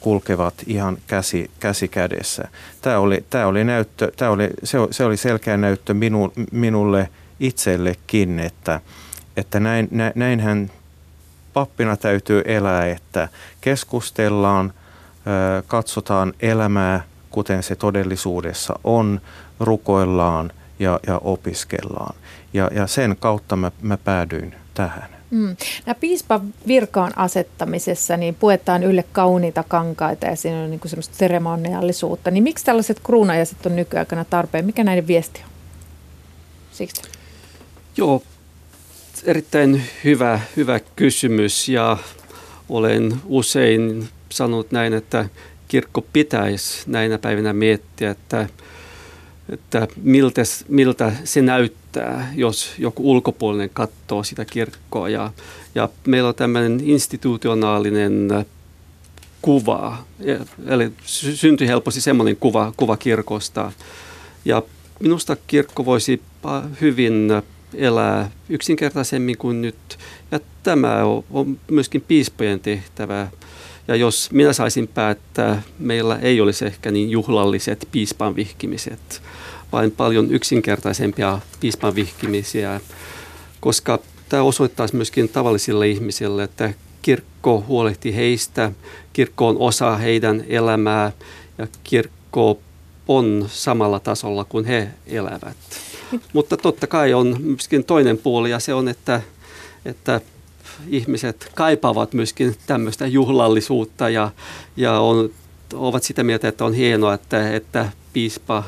kulkevat 0.00 0.54
ihan 0.66 0.98
käsi, 1.06 1.50
käsi 1.60 1.88
kädessä. 1.88 2.48
Tämä 2.82 2.98
oli, 2.98 3.24
tämä 3.30 3.46
oli 3.46 3.64
näyttö, 3.64 4.12
tämä 4.16 4.30
oli, 4.30 4.48
se, 4.64 4.78
se 4.90 5.04
oli 5.04 5.16
selkeä 5.16 5.56
näyttö 5.56 5.94
minu, 5.94 6.32
minulle 6.52 7.08
itsellekin, 7.40 8.38
että, 8.38 8.80
että 9.36 9.60
näin, 9.60 9.88
näinhän 10.14 10.70
pappina 11.52 11.96
täytyy 11.96 12.42
elää, 12.44 12.86
että 12.86 13.28
keskustellaan, 13.60 14.72
katsotaan 15.66 16.32
elämää, 16.40 17.04
kuten 17.30 17.62
se 17.62 17.76
todellisuudessa 17.76 18.78
on, 18.84 19.20
rukoillaan 19.60 20.52
ja, 20.78 21.00
ja 21.06 21.18
opiskellaan. 21.18 22.14
Ja, 22.52 22.70
ja 22.74 22.86
sen 22.86 23.16
kautta 23.20 23.56
mä, 23.56 23.70
mä 23.82 23.96
päädyin 23.96 24.54
tähän. 24.74 25.19
Mm. 25.30 25.56
Nämä 25.86 25.94
piispan 26.00 26.54
virkaan 26.66 27.12
asettamisessa 27.16 28.16
niin 28.16 28.34
puetaan 28.34 28.82
ylle 28.82 29.04
kauniita 29.12 29.64
kankaita 29.68 30.26
ja 30.26 30.36
siinä 30.36 30.62
on 30.62 30.70
niin 30.70 30.80
kuin 30.80 30.90
semmoista 30.90 31.16
seremoniallisuutta. 31.16 32.30
Niin 32.30 32.44
miksi 32.44 32.64
tällaiset 32.64 33.00
kruunajaiset 33.00 33.66
on 33.66 33.76
nykyaikana 33.76 34.24
tarpeen? 34.24 34.64
Mikä 34.64 34.84
näiden 34.84 35.06
viesti 35.06 35.40
on? 35.44 35.50
Siksi. 36.72 37.02
Joo, 37.96 38.22
erittäin 39.24 39.82
hyvä, 40.04 40.40
hyvä 40.56 40.80
kysymys 40.96 41.68
ja 41.68 41.96
olen 42.68 43.14
usein 43.24 44.08
sanonut 44.28 44.70
näin, 44.70 44.92
että 44.92 45.28
kirkko 45.68 46.06
pitäisi 46.12 46.82
näinä 46.86 47.18
päivinä 47.18 47.52
miettiä, 47.52 48.10
että, 48.10 48.48
että 49.48 49.88
miltä, 50.02 50.42
miltä 50.68 51.12
se 51.24 51.42
näyttää, 51.42 51.79
jos 52.34 52.72
joku 52.78 53.10
ulkopuolinen 53.10 53.70
katsoo 53.72 54.22
sitä 54.22 54.44
kirkkoa. 54.44 55.08
Ja, 55.08 55.32
ja 55.74 55.88
meillä 56.06 56.28
on 56.28 56.34
tämmöinen 56.34 56.80
institutionaalinen 56.84 58.28
kuva, 59.42 59.98
eli 60.66 60.92
syntyi 61.34 61.68
helposti 61.68 62.00
semmoinen 62.00 62.36
kuva, 62.36 62.72
kuva 62.76 62.96
kirkosta. 62.96 63.72
Ja 64.44 64.62
minusta 65.00 65.36
kirkko 65.46 65.84
voisi 65.84 66.22
hyvin 66.80 67.30
elää 67.74 68.30
yksinkertaisemmin 68.48 69.38
kuin 69.38 69.62
nyt. 69.62 69.98
Ja 70.30 70.40
tämä 70.62 71.04
on 71.30 71.58
myöskin 71.70 72.04
piispojen 72.08 72.60
tehtävä. 72.60 73.28
Ja 73.88 73.96
jos 73.96 74.30
minä 74.32 74.52
saisin 74.52 74.88
päättää, 74.88 75.62
meillä 75.78 76.18
ei 76.18 76.40
olisi 76.40 76.66
ehkä 76.66 76.90
niin 76.90 77.10
juhlalliset 77.10 77.88
piispan 77.92 78.36
vihkimiset, 78.36 79.22
vaan 79.72 79.90
paljon 79.90 80.30
yksinkertaisempia 80.30 81.38
piispan 81.60 81.94
vihkimisiä, 81.94 82.80
koska 83.60 83.98
tämä 84.28 84.42
osoittaisi 84.42 84.96
myöskin 84.96 85.28
tavallisille 85.28 85.88
ihmisille, 85.88 86.42
että 86.42 86.74
kirkko 87.02 87.64
huolehti 87.68 88.16
heistä, 88.16 88.72
kirkko 89.12 89.48
on 89.48 89.56
osa 89.58 89.96
heidän 89.96 90.44
elämää 90.48 91.12
ja 91.58 91.66
kirkko 91.84 92.60
on 93.08 93.46
samalla 93.48 94.00
tasolla 94.00 94.44
kuin 94.44 94.64
he 94.64 94.88
elävät. 95.06 95.56
Mutta 96.32 96.56
totta 96.56 96.86
kai 96.86 97.14
on 97.14 97.36
myöskin 97.40 97.84
toinen 97.84 98.18
puoli 98.18 98.50
ja 98.50 98.58
se 98.58 98.74
on, 98.74 98.88
että, 98.88 99.20
että 99.84 100.20
ihmiset 100.88 101.50
kaipaavat 101.54 102.12
myöskin 102.12 102.56
tämmöistä 102.66 103.06
juhlallisuutta 103.06 104.08
ja, 104.08 104.30
ja 104.76 105.00
on, 105.00 105.30
ovat 105.74 106.02
sitä 106.02 106.24
mieltä, 106.24 106.48
että 106.48 106.64
on 106.64 106.74
hienoa, 106.74 107.14
että, 107.14 107.54
että 107.54 107.88
piispa 108.12 108.64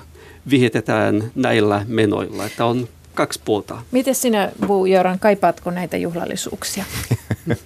vihitetään 0.51 1.31
näillä 1.35 1.85
menoilla, 1.89 2.47
että 2.47 2.65
on 2.65 2.89
kaksi 3.15 3.41
puolta. 3.45 3.79
Miten 3.91 4.15
sinä, 4.15 4.53
Bu 4.67 4.87
Jöran, 4.87 5.19
kaipaatko 5.19 5.71
näitä 5.71 5.97
juhlallisuuksia? 5.97 6.85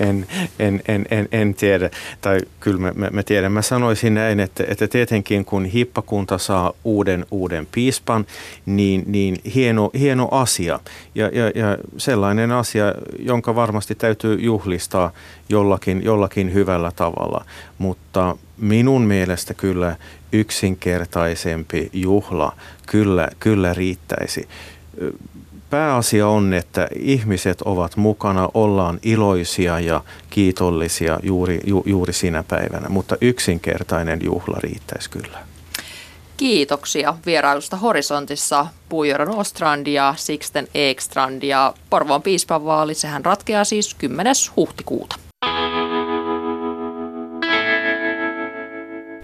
en, 0.00 0.26
en, 0.58 0.82
en, 0.88 1.06
en, 1.10 1.28
en 1.32 1.54
tiedä, 1.54 1.90
tai 2.20 2.40
kyllä 2.60 2.80
mä, 2.80 2.92
mä, 2.94 3.10
mä 3.12 3.22
tiedän. 3.22 3.52
Mä 3.52 3.62
sanoisin 3.62 4.14
näin, 4.14 4.40
että, 4.40 4.64
että 4.68 4.88
tietenkin 4.88 5.44
kun 5.44 5.64
hippakunta 5.64 6.38
saa 6.38 6.72
uuden 6.84 7.26
uuden 7.30 7.66
piispan, 7.72 8.26
niin, 8.66 9.04
niin 9.06 9.36
hieno, 9.54 9.90
hieno 9.98 10.28
asia. 10.30 10.80
Ja, 11.14 11.26
ja, 11.26 11.46
ja 11.54 11.78
sellainen 11.96 12.52
asia, 12.52 12.94
jonka 13.18 13.54
varmasti 13.54 13.94
täytyy 13.94 14.40
juhlistaa 14.40 15.12
jollakin, 15.48 16.04
jollakin 16.04 16.54
hyvällä 16.54 16.92
tavalla. 16.96 17.44
Mutta 17.78 18.36
minun 18.56 19.02
mielestä 19.02 19.54
kyllä 19.54 19.96
yksinkertaisempi 20.32 21.90
juhla 21.92 22.52
kyllä, 22.86 23.28
kyllä 23.40 23.74
riittäisi 23.74 24.48
pääasia 25.70 26.28
on, 26.28 26.54
että 26.54 26.88
ihmiset 26.98 27.62
ovat 27.62 27.96
mukana, 27.96 28.48
ollaan 28.54 28.98
iloisia 29.02 29.80
ja 29.80 30.00
kiitollisia 30.30 31.18
juuri, 31.22 31.60
ju, 31.66 31.82
juuri 31.86 32.12
sinä 32.12 32.44
päivänä, 32.48 32.88
mutta 32.88 33.16
yksinkertainen 33.20 34.20
juhla 34.22 34.56
riittäisi 34.60 35.10
kyllä. 35.10 35.38
Kiitoksia 36.36 37.14
vierailusta 37.26 37.76
Horisontissa 37.76 38.66
Puijoran 38.88 39.28
Ostrand 39.28 39.86
ja 39.86 40.14
Sixten 40.16 40.68
Ekstrand 40.74 41.42
ja 41.42 41.74
Porvoon 41.90 42.22
piispanvaali, 42.22 42.94
sehän 42.94 43.24
ratkeaa 43.24 43.64
siis 43.64 43.94
10. 43.94 44.34
huhtikuuta. 44.56 45.25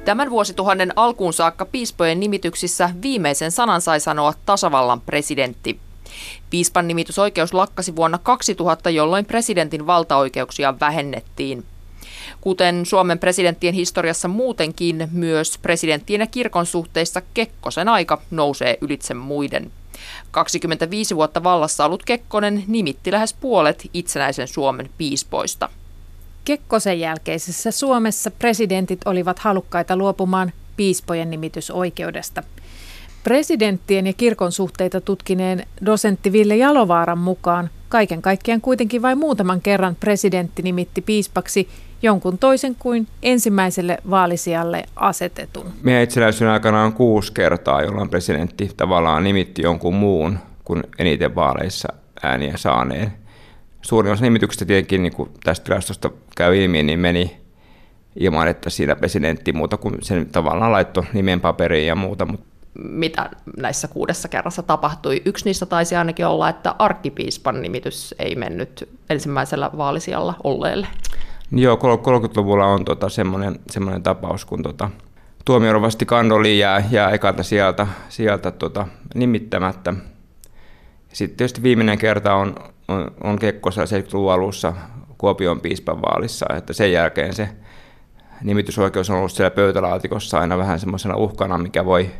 Tämän 0.04 0.30
vuosituhannen 0.30 0.92
alkuun 0.96 1.32
saakka 1.32 1.64
piispojen 1.64 2.20
nimityksissä 2.20 2.90
viimeisen 3.02 3.50
sanan 3.50 3.80
sai 3.80 4.00
sanoa 4.00 4.34
tasavallan 4.46 5.00
presidentti. 5.00 5.78
Piispan 6.50 6.88
nimitysoikeus 6.88 7.54
lakkasi 7.54 7.96
vuonna 7.96 8.18
2000, 8.18 8.90
jolloin 8.90 9.24
presidentin 9.24 9.86
valtaoikeuksia 9.86 10.80
vähennettiin. 10.80 11.64
Kuten 12.40 12.86
Suomen 12.86 13.18
presidenttien 13.18 13.74
historiassa 13.74 14.28
muutenkin, 14.28 15.08
myös 15.12 15.58
presidenttien 15.58 16.20
ja 16.20 16.26
kirkon 16.26 16.66
suhteissa 16.66 17.22
Kekkosen 17.34 17.88
aika 17.88 18.22
nousee 18.30 18.78
ylitse 18.80 19.14
muiden. 19.14 19.70
25 20.30 21.16
vuotta 21.16 21.44
vallassa 21.44 21.84
ollut 21.84 22.04
Kekkonen 22.04 22.64
nimitti 22.66 23.12
lähes 23.12 23.34
puolet 23.34 23.90
itsenäisen 23.94 24.48
Suomen 24.48 24.90
piispoista. 24.98 25.68
Kekkosen 26.44 27.00
jälkeisessä 27.00 27.70
Suomessa 27.70 28.30
presidentit 28.30 29.00
olivat 29.04 29.38
halukkaita 29.38 29.96
luopumaan 29.96 30.52
piispojen 30.76 31.30
nimitysoikeudesta. 31.30 32.42
Presidenttien 33.24 34.06
ja 34.06 34.12
kirkon 34.12 34.52
suhteita 34.52 35.00
tutkineen 35.00 35.66
dosentti 35.86 36.32
Ville 36.32 36.56
Jalovaaran 36.56 37.18
mukaan 37.18 37.70
kaiken 37.88 38.22
kaikkiaan 38.22 38.60
kuitenkin 38.60 39.02
vain 39.02 39.18
muutaman 39.18 39.60
kerran 39.60 39.96
presidentti 40.00 40.62
nimitti 40.62 41.02
piispaksi 41.02 41.68
jonkun 42.02 42.38
toisen 42.38 42.76
kuin 42.78 43.08
ensimmäiselle 43.22 43.98
vaalisijalle 44.10 44.84
asetetun. 44.96 45.66
Meidän 45.82 46.02
itsenäisyyden 46.02 46.52
aikana 46.52 46.82
on 46.82 46.92
kuusi 46.92 47.32
kertaa, 47.32 47.82
jolloin 47.82 48.08
presidentti 48.08 48.70
tavallaan 48.76 49.24
nimitti 49.24 49.62
jonkun 49.62 49.94
muun 49.94 50.38
kuin 50.64 50.82
eniten 50.98 51.34
vaaleissa 51.34 51.88
ääniä 52.22 52.56
saaneen 52.56 53.12
suurin 53.82 54.12
osa 54.12 54.22
nimityksistä 54.22 54.64
tietenkin, 54.64 55.02
niin 55.02 55.14
kuin 55.14 55.30
tästä 55.44 55.64
tilastosta 55.64 56.10
käy 56.36 56.56
ilmi, 56.56 56.82
niin 56.82 56.98
meni 56.98 57.36
ilman, 58.16 58.48
että 58.48 58.70
siinä 58.70 58.96
presidentti 58.96 59.52
muuta 59.52 59.76
kuin 59.76 59.94
sen 60.02 60.26
tavallaan 60.26 60.72
laittoi 60.72 61.04
nimen 61.12 61.40
paperiin 61.40 61.86
ja 61.86 61.94
muuta. 61.94 62.26
Mitä 62.74 63.30
näissä 63.56 63.88
kuudessa 63.88 64.28
kerrassa 64.28 64.62
tapahtui? 64.62 65.22
Yksi 65.24 65.44
niistä 65.44 65.66
taisi 65.66 65.96
ainakin 65.96 66.26
olla, 66.26 66.48
että 66.48 66.74
arkkipiispan 66.78 67.62
nimitys 67.62 68.14
ei 68.18 68.34
mennyt 68.34 68.88
ensimmäisellä 69.10 69.70
vaalisijalla 69.76 70.34
olleelle. 70.44 70.86
Joo, 71.50 71.76
30-luvulla 71.76 72.66
on 72.66 72.84
tota 72.84 73.08
semmoinen, 73.08 73.60
semmoinen 73.70 74.02
tapaus, 74.02 74.44
kun 74.44 74.62
tota, 74.62 74.90
tuomiorovasti 75.44 76.06
Kandoli 76.06 76.58
jää, 76.58 76.84
jää 76.90 77.10
ekalta 77.10 77.42
sieltä, 77.42 77.86
sieltä 78.08 78.50
tota, 78.50 78.86
nimittämättä. 79.14 79.94
Sitten 81.12 81.36
tietysti 81.36 81.62
viimeinen 81.62 81.98
kerta 81.98 82.34
on, 82.34 82.54
on, 82.88 83.10
on 83.22 83.38
Kekkossa 83.38 83.84
70-luvun 83.84 84.32
alussa 84.32 84.72
Kuopion 85.18 85.60
piispan 85.60 86.02
vaalissa, 86.02 86.46
että 86.56 86.72
sen 86.72 86.92
jälkeen 86.92 87.34
se 87.34 87.48
nimitysoikeus 88.44 89.10
on 89.10 89.16
ollut 89.16 89.32
siellä 89.32 89.50
pöytälaatikossa 89.50 90.40
aina 90.40 90.58
vähän 90.58 90.80
semmoisena 90.80 91.16
uhkana, 91.16 91.58
mikä 91.58 91.84
voi 91.84 92.10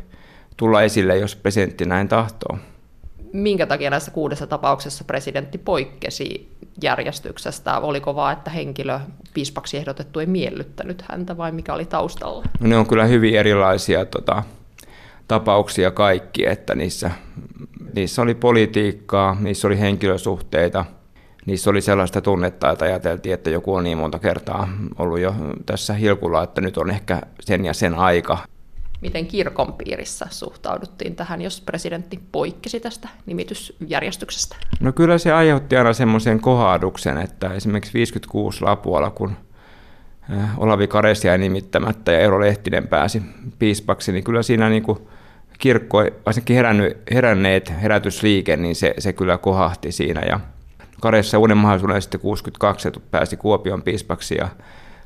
tulla 0.57 0.81
esille, 0.81 1.17
jos 1.17 1.35
presidentti 1.35 1.85
näin 1.85 2.07
tahtoo. 2.07 2.57
Minkä 3.33 3.65
takia 3.65 3.89
näissä 3.89 4.11
kuudessa 4.11 4.47
tapauksessa 4.47 5.03
presidentti 5.03 5.57
poikkesi 5.57 6.49
järjestyksestä? 6.81 7.79
Oliko 7.79 8.15
vaan, 8.15 8.33
että 8.33 8.51
henkilö 8.51 8.99
piispaksi 9.33 9.77
ehdotettu 9.77 10.19
ei 10.19 10.25
miellyttänyt 10.25 11.03
häntä 11.09 11.37
vai 11.37 11.51
mikä 11.51 11.73
oli 11.73 11.85
taustalla? 11.85 12.43
No 12.59 12.67
ne 12.69 12.77
on 12.77 12.87
kyllä 12.87 13.05
hyvin 13.05 13.35
erilaisia 13.35 14.05
tota, 14.05 14.43
tapauksia 15.33 15.91
kaikki, 15.91 16.45
että 16.45 16.75
niissä 16.75 17.11
niissä 17.95 18.21
oli 18.21 18.35
politiikkaa, 18.35 19.37
niissä 19.39 19.67
oli 19.67 19.79
henkilösuhteita, 19.79 20.85
niissä 21.45 21.69
oli 21.69 21.81
sellaista 21.81 22.21
tunnetta, 22.21 22.71
että 22.71 22.85
ajateltiin, 22.85 23.33
että 23.33 23.49
joku 23.49 23.73
on 23.73 23.83
niin 23.83 23.97
monta 23.97 24.19
kertaa 24.19 24.69
ollut 24.97 25.19
jo 25.19 25.35
tässä 25.65 25.93
hilkulla, 25.93 26.43
että 26.43 26.61
nyt 26.61 26.77
on 26.77 26.89
ehkä 26.89 27.21
sen 27.39 27.65
ja 27.65 27.73
sen 27.73 27.93
aika. 27.93 28.37
Miten 29.01 29.27
kirkon 29.27 29.73
piirissä 29.73 30.27
suhtauduttiin 30.29 31.15
tähän, 31.15 31.41
jos 31.41 31.61
presidentti 31.61 32.19
poikkesi 32.31 32.79
tästä 32.79 33.09
nimitysjärjestyksestä? 33.25 34.55
No 34.79 34.91
kyllä 34.91 35.17
se 35.17 35.31
aiheutti 35.31 35.77
aina 35.77 35.93
semmoisen 35.93 36.39
kohahduksen, 36.39 37.17
että 37.17 37.53
esimerkiksi 37.53 37.93
56 37.93 38.61
Lapualla, 38.61 39.09
kun 39.09 39.35
Olavi 40.57 40.87
Karesia 40.87 41.37
nimittämättä 41.37 42.11
ja 42.11 42.19
Eero 42.19 42.39
Lehtinen 42.39 42.87
pääsi 42.87 43.21
piispaksi, 43.59 44.11
niin 44.11 44.23
kyllä 44.23 44.43
siinä 44.43 44.69
niin 44.69 44.83
kuin 44.83 44.99
kirkko, 45.63 46.03
varsinkin 46.25 46.55
herännyt, 46.55 46.97
heränneet 47.11 47.73
herätysliike, 47.81 48.57
niin 48.57 48.75
se, 48.75 48.93
se 48.97 49.13
kyllä 49.13 49.37
kohahti 49.37 49.91
siinä. 49.91 50.21
Ja 50.29 50.39
Kareessa 51.01 51.39
uuden 51.39 51.57
mahdollisuuden 51.57 52.01
sitten 52.01 52.19
62 52.19 52.91
pääsi 53.11 53.37
Kuopion 53.37 53.81
piispaksi 53.81 54.35
ja 54.35 54.47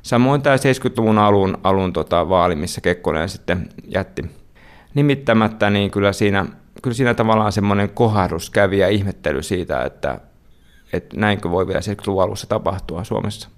samoin 0.02 0.42
tämä 0.42 0.56
70-luvun 0.56 1.18
alun, 1.18 1.58
alun 1.64 1.92
tota, 1.92 2.28
vaali, 2.28 2.54
missä 2.54 2.80
Kekkonen 2.80 3.28
sitten 3.28 3.68
jätti 3.88 4.22
nimittämättä, 4.94 5.70
niin 5.70 5.90
kyllä 5.90 6.12
siinä, 6.12 6.46
kyllä 6.82 6.94
siinä 6.94 7.14
tavallaan 7.14 7.52
semmoinen 7.52 7.90
kohahdus 7.90 8.50
kävi 8.50 8.78
ja 8.78 8.88
ihmettely 8.88 9.42
siitä, 9.42 9.82
että, 9.84 10.20
että 10.92 11.16
näinkö 11.16 11.50
voi 11.50 11.66
vielä 11.66 11.80
70-luvun 11.80 12.22
alussa 12.22 12.46
tapahtua 12.46 13.04
Suomessa. 13.04 13.48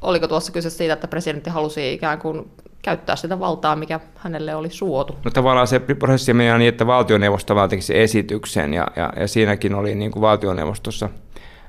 Oliko 0.00 0.28
tuossa 0.28 0.52
kyse 0.52 0.70
siitä, 0.70 0.92
että 0.92 1.08
presidentti 1.08 1.50
halusi 1.50 1.92
ikään 1.92 2.18
kuin 2.18 2.50
käyttää 2.88 3.16
sitä 3.16 3.38
valtaa, 3.38 3.76
mikä 3.76 4.00
hänelle 4.16 4.54
oli 4.54 4.70
suotu? 4.70 5.16
No 5.24 5.30
tavallaan 5.30 5.66
se 5.66 5.78
prosessi 5.78 6.34
meni 6.34 6.58
niin, 6.58 6.68
että 6.68 6.86
valtioneuvosto 6.86 7.54
vaatiki 7.54 7.82
se 7.82 8.02
esityksen 8.02 8.74
ja, 8.74 8.86
ja, 8.96 9.12
ja 9.16 9.28
siinäkin 9.28 9.74
oli 9.74 9.94
niin 9.94 10.10
kuin 10.10 10.20
valtioneuvostossa 10.20 11.08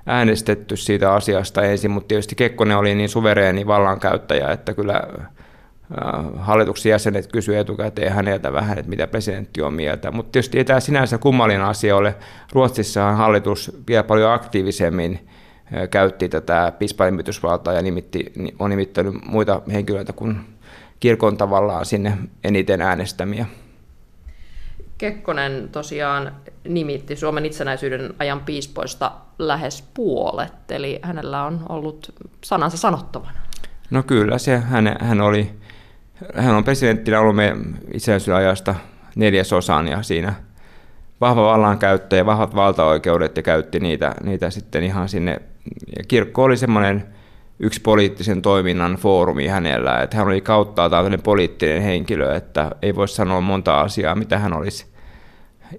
äänestetty 0.05 0.77
siitä 0.77 1.13
asiasta 1.13 1.61
ensin, 1.61 1.91
mutta 1.91 2.07
tietysti 2.07 2.35
Kekkonen 2.35 2.77
oli 2.77 2.95
niin 2.95 3.09
suvereeni 3.09 3.67
vallankäyttäjä, 3.67 4.51
että 4.51 4.73
kyllä 4.73 5.03
hallituksen 6.37 6.89
jäsenet 6.89 7.27
kysyivät 7.27 7.61
etukäteen 7.61 8.13
häneltä 8.13 8.53
vähän, 8.53 8.77
että 8.77 8.89
mitä 8.89 9.07
presidentti 9.07 9.61
on 9.61 9.73
mieltä. 9.73 10.11
Mutta 10.11 10.31
tietysti 10.31 10.57
ei 10.57 10.65
tämä 10.65 10.79
sinänsä 10.79 11.17
kummallinen 11.17 11.65
asia 11.65 11.95
ole. 11.95 12.15
Ruotsissahan 12.53 13.17
hallitus 13.17 13.71
vielä 13.87 14.03
paljon 14.03 14.31
aktiivisemmin 14.31 15.27
käytti 15.91 16.29
tätä 16.29 16.73
piispanimitysvaltaa 16.79 17.73
ja 17.73 17.81
nimitti, 17.81 18.33
on 18.59 18.69
nimittänyt 18.69 19.13
muita 19.25 19.61
henkilöitä 19.71 20.13
kuin 20.13 20.58
kirkon 20.99 21.37
tavallaan 21.37 21.85
sinne 21.85 22.17
eniten 22.43 22.81
äänestämiä. 22.81 23.45
Kekkonen 24.97 25.69
tosiaan 25.71 26.35
nimitti 26.67 27.15
Suomen 27.15 27.45
itsenäisyyden 27.45 28.13
ajan 28.19 28.39
piispoista 28.39 29.11
lähes 29.39 29.89
puolet, 29.93 30.71
eli 30.71 30.99
hänellä 31.01 31.43
on 31.43 31.65
ollut 31.69 32.13
sanansa 32.43 32.77
sanottavana. 32.77 33.39
No 33.89 34.03
kyllä, 34.03 34.37
se, 34.37 34.57
hän, 34.57 34.95
hän, 34.99 35.21
oli, 35.21 35.51
hän 36.35 36.55
on 36.55 36.63
presidenttinä 36.63 37.19
ollut 37.19 37.35
meidän 37.35 37.79
itsenäisyyden 37.93 38.39
ajasta 38.39 38.75
neljäsosan 39.15 39.87
ja 39.87 40.03
siinä 40.03 40.33
vahva 41.21 41.45
vallankäyttö 41.45 42.15
ja 42.15 42.25
vahvat 42.25 42.55
valtaoikeudet 42.55 43.37
ja 43.37 43.43
käytti 43.43 43.79
niitä, 43.79 44.15
niitä 44.23 44.49
sitten 44.49 44.83
ihan 44.83 45.09
sinne. 45.09 45.41
Ja 45.97 46.03
kirkko 46.07 46.43
oli 46.43 46.57
semmoinen 46.57 47.18
yksi 47.59 47.81
poliittisen 47.81 48.41
toiminnan 48.41 48.95
foorumi 48.95 49.47
hänellä, 49.47 50.01
että 50.01 50.17
hän 50.17 50.27
oli 50.27 50.41
kautta 50.41 50.89
tällainen 50.89 51.21
poliittinen 51.21 51.81
henkilö, 51.81 52.35
että 52.35 52.71
ei 52.81 52.95
voi 52.95 53.07
sanoa 53.07 53.41
monta 53.41 53.81
asiaa, 53.81 54.15
mitä 54.15 54.37
hän 54.37 54.53
olisi 54.53 54.85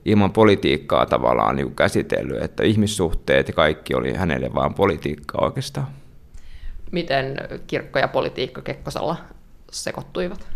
ilman 0.05 0.33
politiikkaa 0.33 1.07
tavallaan 1.07 1.57
niin 1.57 1.75
käsitellyt, 1.75 2.43
että 2.43 2.63
ihmissuhteet 2.63 3.49
ja 3.49 3.55
kaikki 3.55 3.95
oli 3.95 4.15
hänelle 4.15 4.55
vain 4.55 4.75
politiikkaa 4.75 5.45
oikeastaan. 5.45 5.87
Miten 6.91 7.37
kirkko 7.67 7.99
ja 7.99 8.09
politiikka 8.09 8.63
Kekkosella 8.63 9.17
sekoittuivat? 9.71 10.47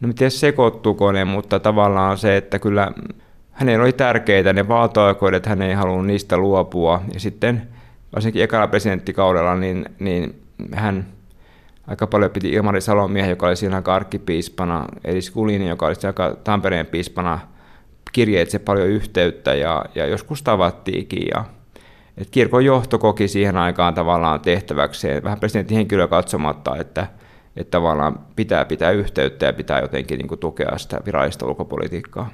No 0.00 0.08
miten 0.08 0.30
sekoittuuko 0.30 1.12
ne, 1.12 1.24
mutta 1.24 1.60
tavallaan 1.60 2.18
se, 2.18 2.36
että 2.36 2.58
kyllä 2.58 2.92
hänellä 3.52 3.82
oli 3.82 3.92
tärkeitä 3.92 4.52
ne 4.52 4.68
valtaoikeudet, 4.68 5.46
hän 5.46 5.62
ei 5.62 5.74
halunnut 5.74 6.06
niistä 6.06 6.36
luopua. 6.36 7.02
Ja 7.14 7.20
sitten 7.20 7.68
varsinkin 8.14 8.42
ekalla 8.42 8.66
presidenttikaudella, 8.66 9.54
niin, 9.54 9.84
niin 9.98 10.42
hän 10.72 11.06
aika 11.86 12.06
paljon 12.06 12.30
piti 12.30 12.50
Ilmari 12.50 12.80
Salomiehe, 12.80 13.30
joka 13.30 13.46
oli 13.46 13.56
siinä 13.56 13.82
arkkipiispana, 13.86 14.84
eli 15.04 15.22
Skulini, 15.22 15.68
joka 15.68 15.86
oli 15.86 15.94
aika 16.06 16.36
Tampereen 16.44 16.86
piispana, 16.86 17.38
kirjeitse 18.12 18.58
paljon 18.58 18.88
yhteyttä 18.88 19.54
ja, 19.54 19.84
ja 19.94 20.06
joskus 20.06 20.42
tavattiinkin. 20.42 21.28
Ja, 21.34 21.44
et 22.16 22.30
kirkon 22.30 22.64
johto 22.64 22.98
koki 22.98 23.28
siihen 23.28 23.56
aikaan 23.56 23.94
tavallaan 23.94 24.40
tehtäväkseen, 24.40 25.22
vähän 25.22 25.40
presidentin 25.40 25.76
henkilöä 25.76 26.06
katsomatta, 26.06 26.76
että, 26.76 27.06
että 27.56 27.70
tavallaan 27.70 28.18
pitää 28.36 28.64
pitää 28.64 28.90
yhteyttä 28.90 29.46
ja 29.46 29.52
pitää 29.52 29.80
jotenkin 29.80 30.18
niin 30.18 30.28
kuin, 30.28 30.38
tukea 30.38 30.78
sitä 30.78 31.00
virallista 31.06 31.46
ulkopolitiikkaa. 31.46 32.30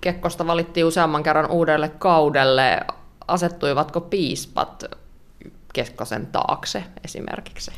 Kekkosta 0.00 0.46
valittiin 0.46 0.86
useamman 0.86 1.22
kerran 1.22 1.50
uudelle 1.50 1.88
kaudelle. 1.88 2.80
Asettuivatko 3.28 4.00
piispat 4.00 4.84
Kekkosen 5.72 6.26
taakse 6.26 6.84
esimerkiksi? 7.04 7.70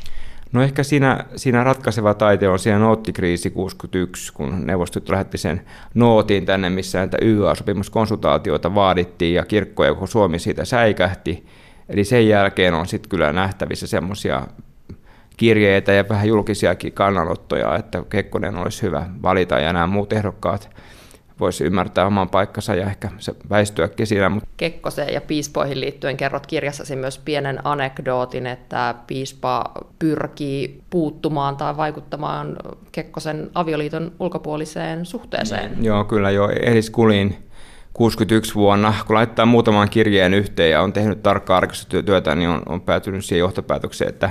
No 0.51 0.61
ehkä 0.61 0.83
siinä, 0.83 1.25
siinä 1.35 1.63
ratkaiseva 1.63 2.13
taite 2.13 2.49
on 2.49 2.59
siinä 2.59 2.79
noottikriisi 2.79 3.49
61, 3.49 4.33
kun 4.33 4.67
neuvostot 4.67 5.09
lähetti 5.09 5.37
sen 5.37 5.61
nootin 5.93 6.45
tänne, 6.45 6.69
missä 6.69 6.97
näitä 6.97 7.17
YA-sopimuskonsultaatioita 7.21 8.75
vaadittiin 8.75 9.33
ja 9.33 9.45
kirkko 9.45 9.83
koko 9.83 10.07
Suomi 10.07 10.39
siitä 10.39 10.65
säikähti. 10.65 11.45
Eli 11.89 12.03
sen 12.03 12.27
jälkeen 12.27 12.73
on 12.73 12.87
sitten 12.87 13.09
kyllä 13.09 13.33
nähtävissä 13.33 13.87
semmoisia 13.87 14.47
kirjeitä 15.37 15.93
ja 15.93 16.09
vähän 16.09 16.27
julkisiakin 16.27 16.93
kannanottoja, 16.93 17.75
että 17.75 18.03
Kekkonen 18.09 18.55
olisi 18.55 18.81
hyvä 18.81 19.05
valita 19.21 19.59
ja 19.59 19.73
nämä 19.73 19.87
muut 19.87 20.13
ehdokkaat 20.13 20.69
voisi 21.41 21.63
ymmärtää 21.63 22.05
oman 22.05 22.29
paikkansa 22.29 22.75
ja 22.75 22.85
ehkä 22.85 23.09
se 23.17 23.35
väistyäkin 23.49 24.07
siinä. 24.07 24.29
Mutta... 24.29 24.49
Kekkoseen 24.57 25.13
ja 25.13 25.21
piispoihin 25.21 25.81
liittyen 25.81 26.17
kerrot 26.17 26.47
kirjassasi 26.47 26.95
myös 26.95 27.17
pienen 27.17 27.59
anekdootin, 27.63 28.47
että 28.47 28.95
piispa 29.07 29.63
pyrkii 29.99 30.81
puuttumaan 30.89 31.57
tai 31.57 31.77
vaikuttamaan 31.77 32.57
Kekkosen 32.91 33.49
avioliiton 33.55 34.11
ulkopuoliseen 34.19 35.05
suhteeseen. 35.05 35.85
Joo, 35.85 36.03
kyllä 36.03 36.31
jo. 36.31 36.49
Elis 36.49 36.89
Kulin 36.89 37.37
61 37.93 38.55
vuonna, 38.55 38.93
kun 39.07 39.15
laittaa 39.15 39.45
muutaman 39.45 39.89
kirjeen 39.89 40.33
yhteen 40.33 40.71
ja 40.71 40.81
on 40.81 40.93
tehnyt 40.93 41.23
tarkkaa 41.23 41.57
arkistotyötä, 41.57 42.35
niin 42.35 42.49
on, 42.49 42.63
on 42.65 42.81
päätynyt 42.81 43.25
siihen 43.25 43.39
johtopäätökseen, 43.39 44.09
että 44.09 44.29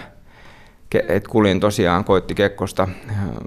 et 1.08 1.28
Kulin 1.28 1.60
tosiaan 1.60 2.04
koitti 2.04 2.34
Kekkosta 2.34 2.88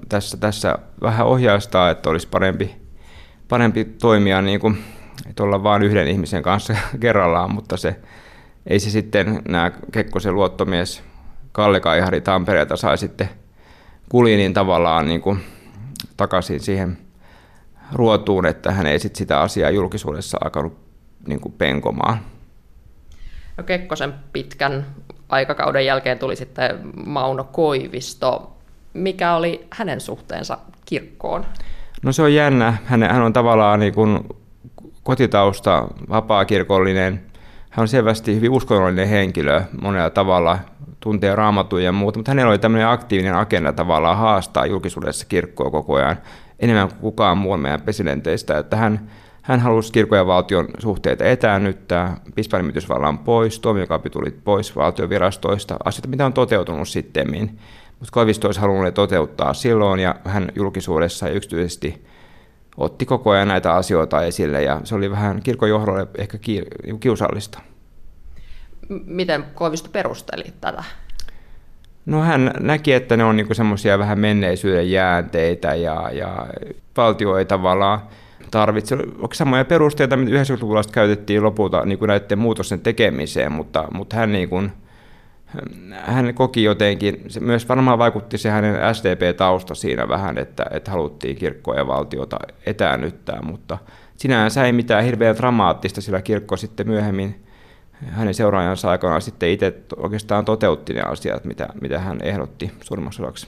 tässä, 0.08 0.36
tässä 0.36 0.78
vähän 1.02 1.26
ohjaistaa, 1.26 1.90
että 1.90 2.10
olisi 2.10 2.28
parempi 2.28 2.83
parempi 3.54 3.84
toimia 3.84 4.42
niin 4.42 4.60
kuin, 4.60 4.84
että 5.28 5.42
olla 5.42 5.62
vain 5.62 5.82
yhden 5.82 6.08
ihmisen 6.08 6.42
kanssa 6.42 6.76
kerrallaan, 7.00 7.54
mutta 7.54 7.76
se, 7.76 7.96
ei 8.66 8.80
se 8.80 8.90
sitten 8.90 9.42
nämä 9.48 9.72
Kekkosen 9.92 10.34
luottomies 10.34 11.02
Kalle 11.52 11.80
Kaihari 11.80 12.20
Tampereelta 12.20 12.76
sai 12.76 12.98
sitten 12.98 13.28
Kulinin 14.08 14.54
tavallaan 14.54 15.06
niin 15.06 15.20
kuin 15.20 15.40
takaisin 16.16 16.60
siihen 16.60 16.98
ruotuun, 17.92 18.46
että 18.46 18.72
hän 18.72 18.86
ei 18.86 18.98
sitten 18.98 19.18
sitä 19.18 19.40
asiaa 19.40 19.70
julkisuudessa 19.70 20.38
alkanut 20.44 20.78
niin 21.26 21.40
kuin 21.40 21.54
penkomaan. 21.58 22.18
No 23.56 23.64
Kekkosen 23.64 24.14
pitkän 24.32 24.86
aikakauden 25.28 25.86
jälkeen 25.86 26.18
tuli 26.18 26.36
sitten 26.36 26.80
Mauno 27.06 27.44
Koivisto. 27.44 28.56
Mikä 28.94 29.34
oli 29.34 29.66
hänen 29.70 30.00
suhteensa 30.00 30.58
kirkkoon? 30.84 31.46
No 32.04 32.12
se 32.12 32.22
on 32.22 32.34
jännä. 32.34 32.76
Hän, 32.84 33.02
hän 33.02 33.22
on 33.22 33.32
tavallaan 33.32 33.80
niin 33.80 33.94
kuin 33.94 34.20
kotitausta, 35.02 35.88
vapaakirkollinen. 36.08 37.22
Hän 37.70 37.82
on 37.82 37.88
selvästi 37.88 38.34
hyvin 38.34 38.50
uskonnollinen 38.50 39.08
henkilö 39.08 39.62
monella 39.82 40.10
tavalla, 40.10 40.58
tuntee 41.00 41.36
raamattuja 41.36 41.84
ja 41.84 41.92
muuta, 41.92 42.18
mutta 42.18 42.30
hänellä 42.30 42.50
oli 42.50 42.58
tämmöinen 42.58 42.88
aktiivinen 42.88 43.34
agenda 43.34 43.72
tavallaan 43.72 44.16
haastaa 44.16 44.66
julkisuudessa 44.66 45.26
kirkkoa 45.26 45.70
koko 45.70 45.94
ajan 45.94 46.16
enemmän 46.58 46.88
kuin 46.88 47.00
kukaan 47.00 47.38
muu 47.38 47.56
meidän 47.56 47.82
presidenteistä, 47.82 48.58
että 48.58 48.76
hän, 48.76 49.10
hän 49.42 49.60
halusi 49.60 49.92
kirkon 49.92 50.18
ja 50.18 50.26
valtion 50.26 50.68
suhteita 50.78 51.24
etäännyttää, 51.24 52.16
pispanimitysvallan 52.34 53.18
pois, 53.18 53.60
tuomiokapitulit 53.60 54.44
pois 54.44 54.76
valtion 54.76 55.08
virastoista, 55.08 55.76
asioita, 55.84 56.08
mitä 56.08 56.26
on 56.26 56.32
toteutunut 56.32 56.88
sitten 56.88 57.30
mutta 57.98 58.12
Koivisto 58.12 58.48
olisi 58.48 58.60
halunnut 58.60 58.84
ne 58.84 58.90
toteuttaa 58.90 59.54
silloin 59.54 60.00
ja 60.00 60.14
hän 60.24 60.48
julkisuudessa 60.54 61.28
ja 61.28 61.34
yksityisesti 61.34 62.04
otti 62.76 63.06
koko 63.06 63.30
ajan 63.30 63.48
näitä 63.48 63.74
asioita 63.74 64.22
esille 64.22 64.62
ja 64.62 64.80
se 64.84 64.94
oli 64.94 65.10
vähän 65.10 65.42
kirkon 65.42 65.68
johdolle 65.68 66.06
ehkä 66.18 66.38
kiusallista. 67.00 67.60
Miten 69.06 69.44
Koivisto 69.54 69.88
perusteli 69.92 70.44
tätä? 70.60 70.84
No 72.06 72.20
hän 72.20 72.50
näki, 72.60 72.92
että 72.92 73.16
ne 73.16 73.24
on 73.24 73.36
niinku 73.36 73.54
semmoisia 73.54 73.98
vähän 73.98 74.18
menneisyyden 74.18 74.90
jäänteitä 74.90 75.74
ja, 75.74 76.10
ja 76.12 76.46
valtio 76.96 77.36
ei 77.36 77.44
tavallaan 77.44 78.00
tarvitse. 78.50 78.94
Onko 78.94 79.34
samoja 79.34 79.64
perusteita, 79.64 80.16
mitä 80.16 80.42
90-luvulla 80.42 80.82
käytettiin 80.92 81.42
lopulta 81.42 81.84
niin 81.84 81.98
kuin 81.98 82.08
näiden 82.08 82.38
muutosten 82.38 82.80
tekemiseen, 82.80 83.52
mutta, 83.52 83.88
mutta 83.92 84.16
hän 84.16 84.32
niin 84.32 84.48
kuin 84.48 84.72
hän 85.92 86.34
koki 86.34 86.62
jotenkin, 86.62 87.24
se 87.28 87.40
myös 87.40 87.68
varmaan 87.68 87.98
vaikutti 87.98 88.38
se 88.38 88.50
hänen 88.50 88.94
SDP-tausta 88.94 89.74
siinä 89.74 90.08
vähän, 90.08 90.38
että, 90.38 90.66
että 90.70 90.90
haluttiin 90.90 91.36
kirkkoa 91.36 91.74
ja 91.74 91.86
valtiota 91.86 92.38
etäännyttää, 92.66 93.42
mutta 93.42 93.78
sinänsä 94.16 94.64
ei 94.64 94.72
mitään 94.72 95.04
hirveän 95.04 95.36
dramaattista, 95.36 96.00
sillä 96.00 96.22
kirkko 96.22 96.56
sitten 96.56 96.88
myöhemmin 96.88 97.44
hänen 97.92 98.34
seuraajansa 98.34 98.90
aikana 98.90 99.20
sitten 99.20 99.50
itse 99.50 99.74
oikeastaan 99.96 100.44
toteutti 100.44 100.92
ne 100.92 101.02
asiat, 101.02 101.44
mitä, 101.44 101.68
mitä 101.80 101.98
hän 101.98 102.18
ehdotti 102.22 102.70
suurimmaksi 102.80 103.22
osaksi 103.22 103.46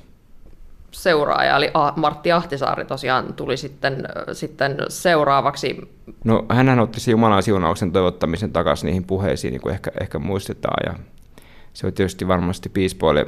seuraaja, 0.97 1.57
eli 1.57 1.71
Martti 1.97 2.33
Ahtisaari 2.33 2.85
tosiaan 2.85 3.35
tuli 3.35 3.57
sitten, 3.57 4.09
sitten 4.33 4.77
seuraavaksi. 4.89 5.77
No 6.25 6.47
hän 6.49 6.79
otti 6.79 7.11
Jumalan 7.11 7.43
siunauksen 7.43 7.93
toivottamisen 7.93 8.53
takaisin 8.53 8.87
niihin 8.87 9.05
puheisiin, 9.05 9.53
niin 9.53 9.61
kuin 9.61 9.73
ehkä, 9.73 9.91
ehkä 10.01 10.19
muistetaan, 10.19 10.93
ja 10.93 10.99
se 11.77 11.87
on 11.87 11.93
tietysti 11.93 12.29
varmasti 12.29 12.69
piispoille 12.69 13.27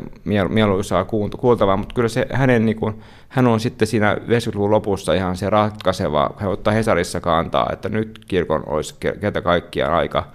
mieluisaa 0.49 1.05
kuultavaa, 1.39 1.77
mutta 1.77 1.95
kyllä 1.95 2.09
se 2.09 2.27
hänen, 2.33 2.67
niin 2.67 2.77
kuin, 2.77 3.03
hän 3.29 3.47
on 3.47 3.61
sitten 3.61 3.89
siinä 3.89 4.15
90-luvun 4.15 4.71
lopussa 4.71 5.15
ihan 5.15 5.37
se 5.37 5.51
ratkaiseva, 5.51 6.31
hän 6.37 6.51
ottaa 6.51 6.73
Hesarissa 6.73 7.21
kantaa, 7.21 7.71
että 7.73 7.89
nyt 7.89 8.21
kirkon 8.29 8.63
olisi 8.67 8.95
kerta 9.21 9.43
kaikkiaan 9.43 9.95
aika 9.95 10.27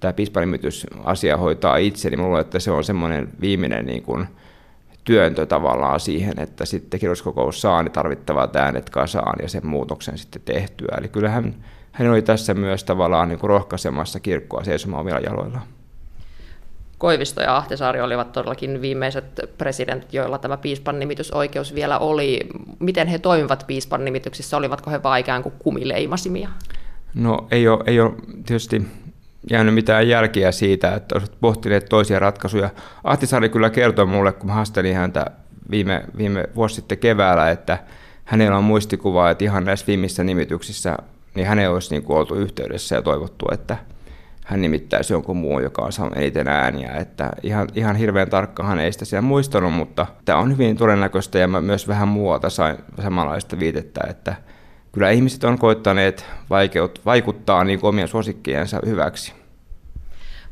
tämä 0.00 0.12
piispanimitys-asia 0.12 1.36
hoitaa 1.36 1.76
itse, 1.76 2.10
niin 2.10 2.22
luulen, 2.22 2.40
että 2.40 2.58
se 2.58 2.70
on 2.70 2.84
semmoinen 2.84 3.28
viimeinen 3.40 3.86
niin 3.86 4.02
kuin, 4.02 4.26
työntö 5.04 5.46
tavallaan 5.46 6.00
siihen, 6.00 6.38
että 6.38 6.64
sitten 6.64 7.00
kirjoituskokous 7.00 7.60
saa 7.60 7.82
ne 7.82 7.90
tarvittavat 7.90 8.56
äänet 8.56 8.90
kasaan 8.90 9.38
ja 9.42 9.48
sen 9.48 9.66
muutoksen 9.66 10.18
sitten 10.18 10.42
tehtyä. 10.44 10.96
Eli 10.98 11.08
kyllähän 11.08 11.54
hän 11.92 12.10
oli 12.10 12.22
tässä 12.22 12.54
myös 12.54 12.84
tavallaan 12.84 13.28
niin 13.28 13.38
kuin 13.38 13.50
rohkaisemassa 13.50 14.20
kirkkoa 14.20 14.64
seisomaan 14.64 15.00
omilla 15.00 15.18
jaloillaan. 15.18 15.77
Koivisto 16.98 17.40
ja 17.40 17.56
Ahtisaari 17.56 18.00
olivat 18.00 18.32
todellakin 18.32 18.80
viimeiset 18.80 19.24
presidentit, 19.58 20.14
joilla 20.14 20.38
tämä 20.38 20.56
piispan 20.56 20.98
nimitysoikeus 20.98 21.74
vielä 21.74 21.98
oli. 21.98 22.40
Miten 22.78 23.08
he 23.08 23.18
toimivat 23.18 23.64
piispan 23.66 24.04
nimityksissä? 24.04 24.56
Olivatko 24.56 24.90
he 24.90 25.02
vain 25.02 25.20
ikään 25.20 25.42
kuin 25.42 25.54
kumileimasimia? 25.58 26.48
No 27.14 27.46
ei 27.50 27.68
ole, 27.68 27.84
ei 27.86 28.00
ole 28.00 28.12
tietysti 28.46 28.86
jäänyt 29.50 29.74
mitään 29.74 30.08
jälkiä 30.08 30.52
siitä, 30.52 30.94
että 30.94 31.14
olisit 31.14 31.40
pohtineet 31.40 31.86
toisia 31.88 32.18
ratkaisuja. 32.18 32.70
Ahtisaari 33.04 33.48
kyllä 33.48 33.70
kertoi 33.70 34.06
mulle, 34.06 34.32
kun 34.32 34.50
haastelin 34.50 34.96
häntä 34.96 35.26
viime, 35.70 36.04
viime 36.16 36.44
vuosi 36.54 36.74
sitten 36.74 36.98
keväällä, 36.98 37.50
että 37.50 37.78
hänellä 38.24 38.58
on 38.58 38.64
muistikuva, 38.64 39.30
että 39.30 39.44
ihan 39.44 39.64
näissä 39.64 39.86
viimeisissä 39.86 40.24
nimityksissä 40.24 40.96
niin 41.34 41.46
häneen 41.46 41.70
olisi 41.70 41.90
niin 41.90 42.02
kuin 42.02 42.18
oltu 42.18 42.34
yhteydessä 42.34 42.94
ja 42.94 43.02
toivottu, 43.02 43.46
että 43.52 43.76
hän 44.48 44.60
nimittäisi 44.60 45.12
jonkun 45.12 45.36
muun, 45.36 45.62
joka 45.62 45.82
on 45.82 45.92
saanut 45.92 46.16
eniten 46.16 46.48
ääniä. 46.48 46.92
Että 46.92 47.30
ihan, 47.42 47.68
ihan 47.74 47.96
hirveän 47.96 48.30
tarkkaan 48.30 48.78
ei 48.78 48.92
sitä 48.92 49.04
siellä 49.04 49.22
muistanut, 49.22 49.72
mutta 49.72 50.06
tämä 50.24 50.38
on 50.38 50.52
hyvin 50.52 50.76
todennäköistä 50.76 51.38
ja 51.38 51.48
mä 51.48 51.60
myös 51.60 51.88
vähän 51.88 52.08
muualta 52.08 52.50
sain 52.50 52.76
samanlaista 53.02 53.58
viitettä, 53.58 54.00
että 54.10 54.34
kyllä 54.92 55.10
ihmiset 55.10 55.44
on 55.44 55.58
koittaneet 55.58 56.26
vaikeut, 56.50 57.00
vaikuttaa 57.06 57.64
niin 57.64 57.78
omien 57.82 58.08
suosikkiensa 58.08 58.80
hyväksi. 58.86 59.32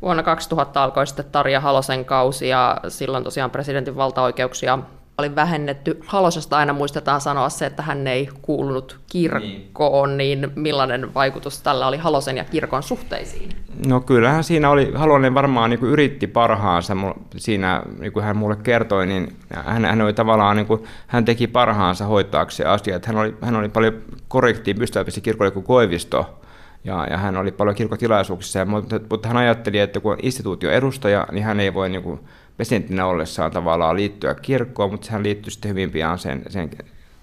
Vuonna 0.02 0.22
2000 0.22 0.84
alkoi 0.84 1.06
sitten 1.06 1.26
Tarja 1.32 1.60
Halosen 1.60 2.04
kausi 2.04 2.48
ja 2.48 2.76
silloin 2.88 3.24
tosiaan 3.24 3.50
presidentin 3.50 3.96
valtaoikeuksia 3.96 4.78
oli 5.18 5.34
vähennetty. 5.34 6.00
Halosesta 6.06 6.56
aina 6.56 6.72
muistetaan 6.72 7.20
sanoa 7.20 7.48
se, 7.48 7.66
että 7.66 7.82
hän 7.82 8.06
ei 8.06 8.28
kuulunut 8.42 9.00
kirkkoon, 9.10 10.16
niin, 10.16 10.40
niin 10.40 10.52
millainen 10.56 11.14
vaikutus 11.14 11.62
tällä 11.62 11.86
oli 11.86 11.96
Halosen 11.96 12.36
ja 12.36 12.44
kirkon 12.44 12.82
suhteisiin? 12.82 13.48
No 13.88 14.00
kyllähän 14.00 14.44
siinä 14.44 14.70
oli, 14.70 14.92
Halonen 14.94 15.34
varmaan 15.34 15.70
niin 15.70 15.80
kuin 15.80 15.92
yritti 15.92 16.26
parhaansa 16.26 16.96
siinä, 17.36 17.82
niin 17.98 18.12
kuin 18.12 18.24
hän 18.24 18.36
mulle 18.36 18.56
kertoi, 18.56 19.06
niin 19.06 19.36
hän, 19.64 19.84
hän 19.84 20.02
oli 20.02 20.12
tavallaan, 20.12 20.56
niin 20.56 20.66
kuin, 20.66 20.84
hän 21.06 21.24
teki 21.24 21.46
parhaansa 21.46 22.04
hoitaakseen 22.04 22.70
asiat. 22.70 23.06
Hän 23.06 23.16
oli, 23.16 23.36
hän 23.40 23.56
oli 23.56 23.68
paljon 23.68 23.94
korrektiin 24.28 24.78
pystyvämpi 24.78 25.20
kirkolle 25.22 25.50
kuin 25.50 25.64
Koivisto, 25.64 26.38
ja, 26.84 27.06
ja 27.10 27.16
hän 27.16 27.36
oli 27.36 27.52
paljon 27.52 27.76
kirkkotilaisuuksissa, 27.76 28.64
mutta, 28.64 29.00
mutta 29.10 29.28
hän 29.28 29.36
ajatteli, 29.36 29.78
että 29.78 30.00
kun 30.00 30.12
on 30.12 30.18
instituution 30.22 30.72
edustaja, 30.72 31.26
niin 31.32 31.44
hän 31.44 31.60
ei 31.60 31.74
voi 31.74 31.88
niin 31.88 32.02
kuin, 32.02 32.20
presidenttinä 32.56 33.06
ollessaan 33.06 33.50
tavallaan 33.50 33.96
liittyä 33.96 34.34
kirkkoon, 34.34 34.90
mutta 34.90 35.08
hän 35.10 35.22
liittyi 35.22 35.50
sitten 35.50 35.68
hyvin 35.68 35.90
pian 35.90 36.18
sen, 36.18 36.42
sen 36.48 36.70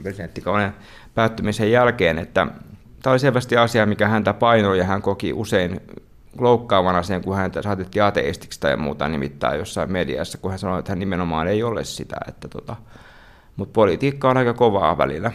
presidenttikauden 0.03 0.73
päättymisen 1.15 1.71
jälkeen, 1.71 2.19
että 2.19 2.47
tämä 3.03 3.11
oli 3.11 3.19
selvästi 3.19 3.57
asia, 3.57 3.85
mikä 3.85 4.07
häntä 4.07 4.33
painoi 4.33 4.77
ja 4.77 4.83
hän 4.83 5.01
koki 5.01 5.33
usein 5.33 5.81
loukkaavana 6.39 7.03
sen, 7.03 7.21
kun 7.21 7.35
häntä 7.35 7.61
saatettiin 7.61 8.03
ateistiksi 8.03 8.59
tai 8.59 8.77
muuta 8.77 9.07
nimittäin 9.07 9.59
jossain 9.59 9.91
mediassa, 9.91 10.37
kun 10.37 10.51
hän 10.51 10.59
sanoi, 10.59 10.79
että 10.79 10.91
hän 10.91 10.99
nimenomaan 10.99 11.47
ei 11.47 11.63
ole 11.63 11.83
sitä. 11.83 12.15
Että 12.27 12.47
tota, 12.47 12.75
mutta 13.55 13.73
politiikka 13.73 14.29
on 14.29 14.37
aika 14.37 14.53
kovaa 14.53 14.97
välillä 14.97 15.31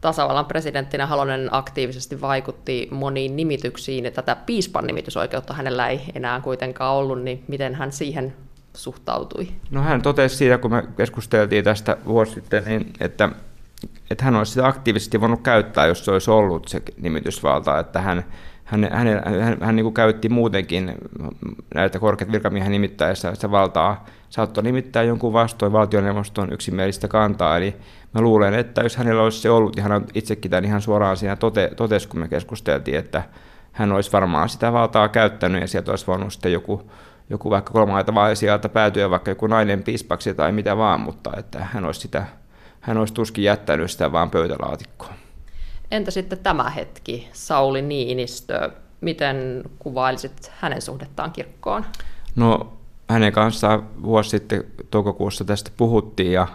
tasavallan 0.00 0.46
presidenttinä 0.46 1.06
Halonen 1.06 1.48
aktiivisesti 1.50 2.20
vaikutti 2.20 2.88
moniin 2.90 3.36
nimityksiin. 3.36 4.12
Tätä 4.12 4.36
piispan 4.36 4.86
nimitysoikeutta 4.86 5.54
hänellä 5.54 5.88
ei 5.88 6.00
enää 6.14 6.40
kuitenkaan 6.40 6.94
ollut, 6.94 7.22
niin 7.22 7.44
miten 7.48 7.74
hän 7.74 7.92
siihen 7.92 8.34
suhtautui? 8.74 9.48
No 9.70 9.82
hän 9.82 10.02
totesi 10.02 10.36
siitä, 10.36 10.58
kun 10.58 10.70
me 10.70 10.84
keskusteltiin 10.96 11.64
tästä 11.64 11.96
vuosi 12.06 12.32
sitten, 12.32 12.64
niin 12.64 12.92
että, 13.00 13.28
että 14.10 14.24
hän 14.24 14.36
olisi 14.36 14.52
sitä 14.52 14.66
aktiivisesti 14.66 15.20
voinut 15.20 15.42
käyttää, 15.42 15.86
jos 15.86 16.04
se 16.04 16.10
olisi 16.10 16.30
ollut 16.30 16.68
se 16.68 16.82
nimitysvalta, 17.00 17.78
että 17.78 18.00
hän, 18.00 18.24
hän, 18.70 18.88
hän, 18.92 19.06
hän, 19.06 19.40
hän, 19.40 19.56
hän 19.60 19.76
niin 19.76 19.94
käytti 19.94 20.28
muutenkin 20.28 20.94
näitä 21.74 21.98
korkeat 21.98 22.32
virkamiehen 22.32 22.72
nimittäessä 22.72 23.34
sitä 23.34 23.50
valtaa, 23.50 24.04
saattoi 24.28 24.64
nimittää 24.64 25.02
jonkun 25.02 25.32
vastoin 25.32 25.72
valtioneuvoston 25.72 26.52
yksimielistä 26.52 27.08
kantaa, 27.08 27.56
eli 27.56 27.76
mä 28.14 28.20
luulen, 28.20 28.54
että 28.54 28.82
jos 28.82 28.96
hänellä 28.96 29.22
olisi 29.22 29.40
se 29.40 29.50
ollut, 29.50 29.76
niin 29.76 29.82
hän 29.82 30.04
itsekin 30.14 30.50
tämän 30.50 30.64
ihan 30.64 30.80
suoraan 30.80 31.16
siinä 31.16 31.36
tote, 31.36 31.70
totesi, 31.76 32.08
kun 32.08 32.20
me 32.20 32.28
keskusteltiin, 32.28 32.98
että 32.98 33.22
hän 33.72 33.92
olisi 33.92 34.12
varmaan 34.12 34.48
sitä 34.48 34.72
valtaa 34.72 35.08
käyttänyt 35.08 35.60
ja 35.60 35.68
sieltä 35.68 35.92
olisi 35.92 36.06
voinut 36.06 36.32
sitten 36.32 36.52
joku, 36.52 36.90
joku 37.30 37.50
vaikka 37.50 37.72
kolmaita 37.72 38.14
vai 38.14 38.36
sieltä 38.36 38.68
päätyä 38.68 39.10
vaikka 39.10 39.30
joku 39.30 39.46
nainen 39.46 39.82
piispaksi 39.82 40.34
tai 40.34 40.52
mitä 40.52 40.76
vaan, 40.76 41.00
mutta 41.00 41.30
että 41.36 41.58
hän 41.72 41.84
olisi, 41.84 42.00
sitä, 42.00 42.26
hän 42.80 42.96
olisi 42.96 43.14
tuskin 43.14 43.44
jättänyt 43.44 43.90
sitä 43.90 44.12
vaan 44.12 44.30
pöytälaatikkoon. 44.30 45.19
Entä 45.90 46.10
sitten 46.10 46.38
tämä 46.38 46.70
hetki, 46.70 47.28
Sauli 47.32 47.82
Niinistö, 47.82 48.70
miten 49.00 49.62
kuvailisit 49.78 50.52
hänen 50.58 50.82
suhdettaan 50.82 51.32
kirkkoon? 51.32 51.84
No 52.36 52.72
hänen 53.08 53.32
kanssaan 53.32 54.02
vuosi 54.02 54.30
sitten 54.30 54.64
toukokuussa 54.90 55.44
tästä 55.44 55.70
puhuttiin 55.76 56.32
ja 56.32 56.46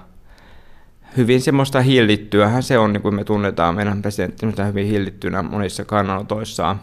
hyvin 1.18 1.42
semmoista 1.42 1.82
hillittyähän 1.82 2.64
se 2.64 2.78
on, 2.78 2.94
niin 2.94 3.02
kuin 3.02 3.16
me 3.16 3.24
tunnetaan 3.24 3.76
meidän 3.76 4.02
presidenttimme 4.02 4.68
hyvin 4.68 4.88
hillittynä 4.88 5.44
monissa 5.44 5.86
kannanotoissaan. 5.86 6.80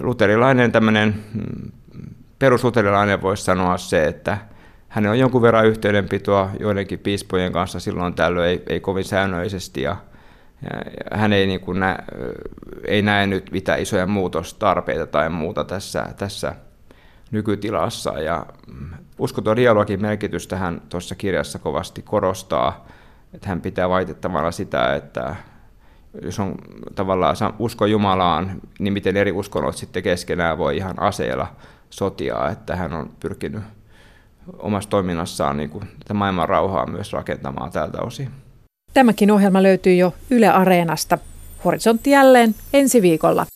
Luterilainen 0.00 0.72
tämmöinen 0.72 1.14
mm, 1.34 1.72
perusluterilainen 2.38 3.22
voisi 3.22 3.44
sanoa 3.44 3.78
se, 3.78 4.04
että 4.04 4.38
hän 4.88 5.06
on 5.06 5.18
jonkun 5.18 5.42
verran 5.42 5.66
yhteydenpitoa 5.66 6.50
joidenkin 6.60 6.98
piispojen 6.98 7.52
kanssa 7.52 7.80
silloin 7.80 8.14
tällöin, 8.14 8.50
ei, 8.50 8.62
ei 8.68 8.80
kovin 8.80 9.04
säännöllisesti 9.04 9.82
ja, 9.82 9.90
ja 9.90 9.96
hän 11.12 11.32
ei, 11.32 11.46
niin 11.46 11.60
kuin 11.60 11.80
nä, 11.80 11.98
ei 12.86 13.02
näe 13.02 13.26
nyt 13.26 13.50
mitään 13.50 13.80
isoja 13.80 14.06
muutostarpeita 14.06 15.06
tai 15.06 15.30
muuta 15.30 15.64
tässä, 15.64 16.06
tässä 16.16 16.54
nykytilassa. 17.30 18.10
Ja 18.10 18.46
uskoton 19.18 19.56
dialogin 19.56 20.02
merkitystä 20.02 20.56
hän 20.56 20.82
tuossa 20.88 21.14
kirjassa 21.14 21.58
kovasti 21.58 22.02
korostaa, 22.02 22.86
että 23.34 23.48
hän 23.48 23.60
pitää 23.60 23.88
vaitettavana 23.88 24.50
sitä, 24.50 24.94
että 24.94 25.36
jos 26.22 26.40
on 26.40 26.54
tavallaan 26.94 27.36
usko 27.58 27.86
Jumalaan, 27.86 28.60
niin 28.78 28.92
miten 28.92 29.16
eri 29.16 29.32
uskonnot 29.32 29.76
sitten 29.76 30.02
keskenään 30.02 30.58
voi 30.58 30.76
ihan 30.76 31.02
aseella 31.02 31.46
sotia, 31.90 32.50
että 32.50 32.76
hän 32.76 32.92
on 32.92 33.10
pyrkinyt 33.20 33.62
omassa 34.58 34.90
toiminnassaan 34.90 35.56
niin 35.56 35.70
kuin 35.70 35.88
tätä 35.98 36.14
maailman 36.14 36.48
rauhaa 36.48 36.86
myös 36.86 37.12
rakentamaan 37.12 37.70
tältä 37.70 38.02
osin. 38.02 38.43
Tämäkin 38.94 39.30
ohjelma 39.30 39.62
löytyy 39.62 39.94
jo 39.94 40.14
Yle 40.30 40.48
Areenasta. 40.48 41.18
Horisontti 41.64 42.10
jälleen 42.10 42.54
ensi 42.72 43.02
viikolla. 43.02 43.46